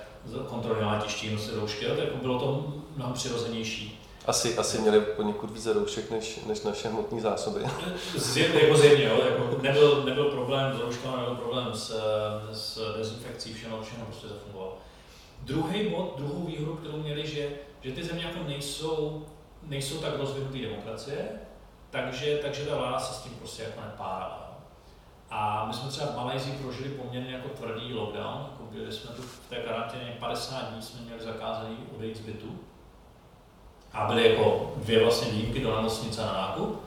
[0.48, 4.00] kontroly na letišti, nosit roušky, tak jako bylo to mnohem přirozenější.
[4.26, 7.60] Asi, asi měli poněkud více roušek než, než naše hmotné zásoby.
[8.16, 12.00] Zjevně, jako zjevně, jo, jako nebyl, nebyl problém s rouškami, nebyl problém s,
[12.52, 14.78] s dezinfekcí, všechno, všechno prostě zafungovalo.
[15.42, 17.48] Druhý bod, druhou výhodu, kterou měli, že,
[17.80, 19.26] že ty země jako nejsou,
[19.62, 21.28] nejsou tak rozvinuté demokracie,
[21.90, 24.48] takže, takže ta vláda se s tím prostě jako nepárala.
[25.30, 29.22] A my jsme třeba v Malajzii prožili poměrně jako tvrdý lockdown, jako byli jsme tu
[29.22, 32.58] v té karanténě 50 dní, jsme měli zakázaný odejít z bytu,
[33.92, 36.82] a byly jako dvě vlastně výjimky do nemocnice na nákup,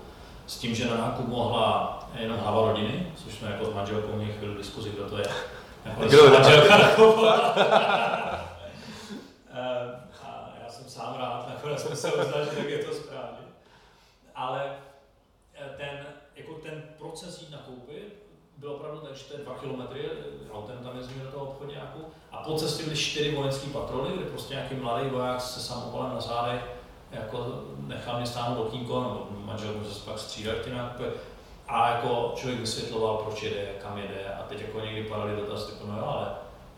[0.48, 4.34] s tím, že na nákup mohla jenom hlava rodiny, což jsme jako s manželkou měli
[4.34, 5.26] chvíli diskuzi, kdo to je.
[5.86, 6.78] Jako kdo manželka
[9.54, 13.48] eh, a já jsem sám rád, nakonec jsem se že tak je to správně.
[14.36, 14.76] Ale
[15.54, 18.22] eh, ten, jako ten proces jít nakoupit
[18.58, 20.10] byl opravdu tak, že to je dva kilometry,
[20.52, 24.54] autem tam jezdíme do toho obchodňáku a po cestě byly čtyři vojenské patroly, kde prostě
[24.54, 26.62] nějaký mladý voják se samokolem na zádech
[27.12, 31.10] jako nechal mě stáhnout okýnko, nebo manžel může se pak střídat ty nákupy.
[31.68, 35.88] A jako člověk vysvětloval, proč jede, kam jede a teď jako někdy padali dotaz, typu,
[35.88, 36.32] no ale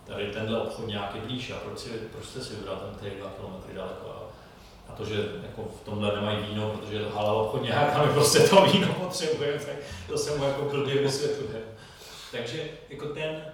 [0.05, 3.29] tady tenhle obchod nějaký blíž a proč, si, proč jste si vybral ten který dva
[3.29, 4.22] kilometry daleko.
[4.89, 8.39] A, to, že jako v tomhle nemají víno, protože halal obchod nějak a my prostě
[8.39, 9.75] to víno potřebujeme, tak
[10.07, 11.61] to se mu jako blbě vysvětluje.
[12.31, 13.45] Takže jako ten,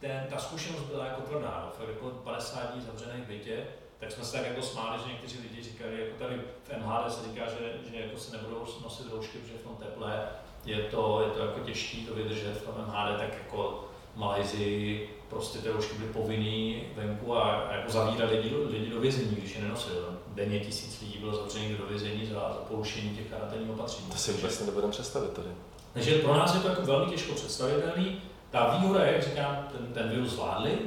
[0.00, 3.66] ten, ta zkušenost byla jako no, fakt jako 50 dní zavřený v bytě,
[3.98, 7.28] tak jsme se tak jako smáli, že někteří lidi říkali, jako tady v MHD se
[7.28, 10.28] říká, že, že jako se nebudou nosit roušky, protože v tom teple
[10.64, 13.84] je to, je to jako těžké to vydržet v tom MHD, tak jako
[14.16, 19.36] Malajzii prostě ty roušky byly povinný venku a, a jako zavírali lidi, lidi do vězení,
[19.36, 19.96] když je nenosili.
[20.34, 24.08] Denně tisíc lidí bylo zavřených do vězení za, za porušení těch karanténních opatření.
[24.10, 25.48] To si vůbec nebudeme představit tady.
[25.92, 28.20] Takže pro nás je to jako velmi těžko představitelný.
[28.50, 30.78] Ta výhoda je, jak říkám, ten, ten virus zvládli,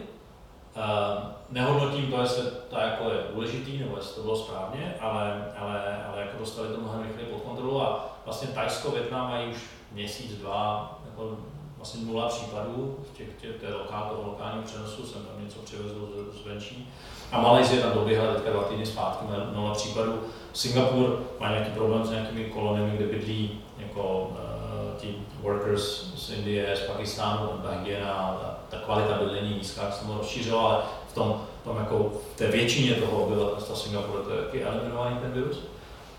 [0.77, 6.03] Uh, nehodnotím to, jestli to jako je důležitý, nebo jestli to bylo správně, ale, ale,
[6.07, 9.57] ale jako dostali to mnohem rychleji pod kontrolu a vlastně Tajsko, Větnam mají už
[9.91, 11.37] měsíc, dva, jako
[11.77, 16.09] vlastně nula případů v těch, těch, těch lokál, toho lokálního přenosu, jsem tam něco přivezl
[16.43, 16.89] zvenčí.
[17.31, 19.25] A Malajzie tam doběhla teďka dva týdny zpátky,
[19.55, 20.19] nula případů.
[20.53, 26.75] Singapur má nějaký problém s nějakými koloniemi, kde bydlí jako uh, ti workers z Indie,
[26.75, 31.13] z Pakistánu, ta hygiena, ta, ta kvalita bydlení nízká, jak se to rozšířilo, ale v
[31.13, 35.59] tom, tom jako, v té většině toho obyvatelstva Singapuru to je taky eliminovaný ten virus.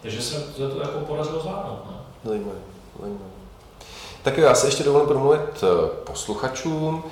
[0.03, 1.79] Takže se to jako podařilo zvládnout.
[1.87, 2.01] No.
[2.25, 2.59] Zajímavé,
[3.01, 3.38] zajímavé.
[4.29, 7.05] Tak jo, já se ještě dovolím promluvit eh, posluchačům.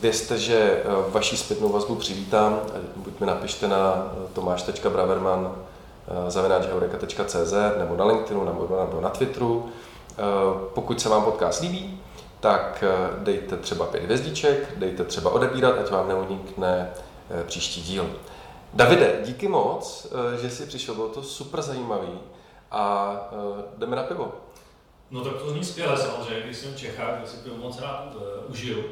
[0.00, 2.60] Vězte, že eh, vaši zpětnou vazbu přivítám.
[2.96, 5.54] Buď mi napište na eh, tomáš.braverman
[6.28, 9.68] zavináčeureka.cz nebo na LinkedInu nebo na Twitteru.
[10.74, 12.00] Pokud se vám podcast líbí,
[12.40, 12.84] tak
[13.18, 16.90] dejte třeba pět hvězdiček, dejte třeba odebírat, ať vám neunikne
[17.46, 18.10] příští díl.
[18.74, 20.06] Davide, díky moc,
[20.40, 22.18] že jsi přišel, bylo to super zajímavý
[22.70, 23.14] a
[23.78, 24.32] jdeme na pivo.
[25.10, 28.14] No tak to zní skvěle samozřejmě, když jsem v Čechách, tak si to moc rád
[28.14, 28.84] uh, užiju.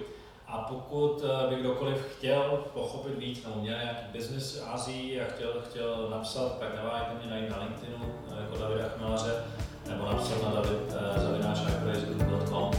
[0.49, 5.25] A pokud eh, by kdokoliv chtěl pochopit víc nebo měl nějaký biznis v Azii a
[5.25, 9.45] chtěl, chtěl napsat, tak neváhejte mě najít na LinkedInu eh, jako Davida Chmelaře
[9.89, 12.71] nebo napsat na david Zavináč jako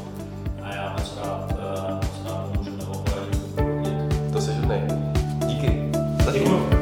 [0.64, 1.52] a já moc rád,
[1.94, 4.34] moc rád pomůžu nebo poradím.
[4.34, 4.82] To se žádnej.
[5.48, 5.92] Díky.
[6.26, 6.79] Zatím.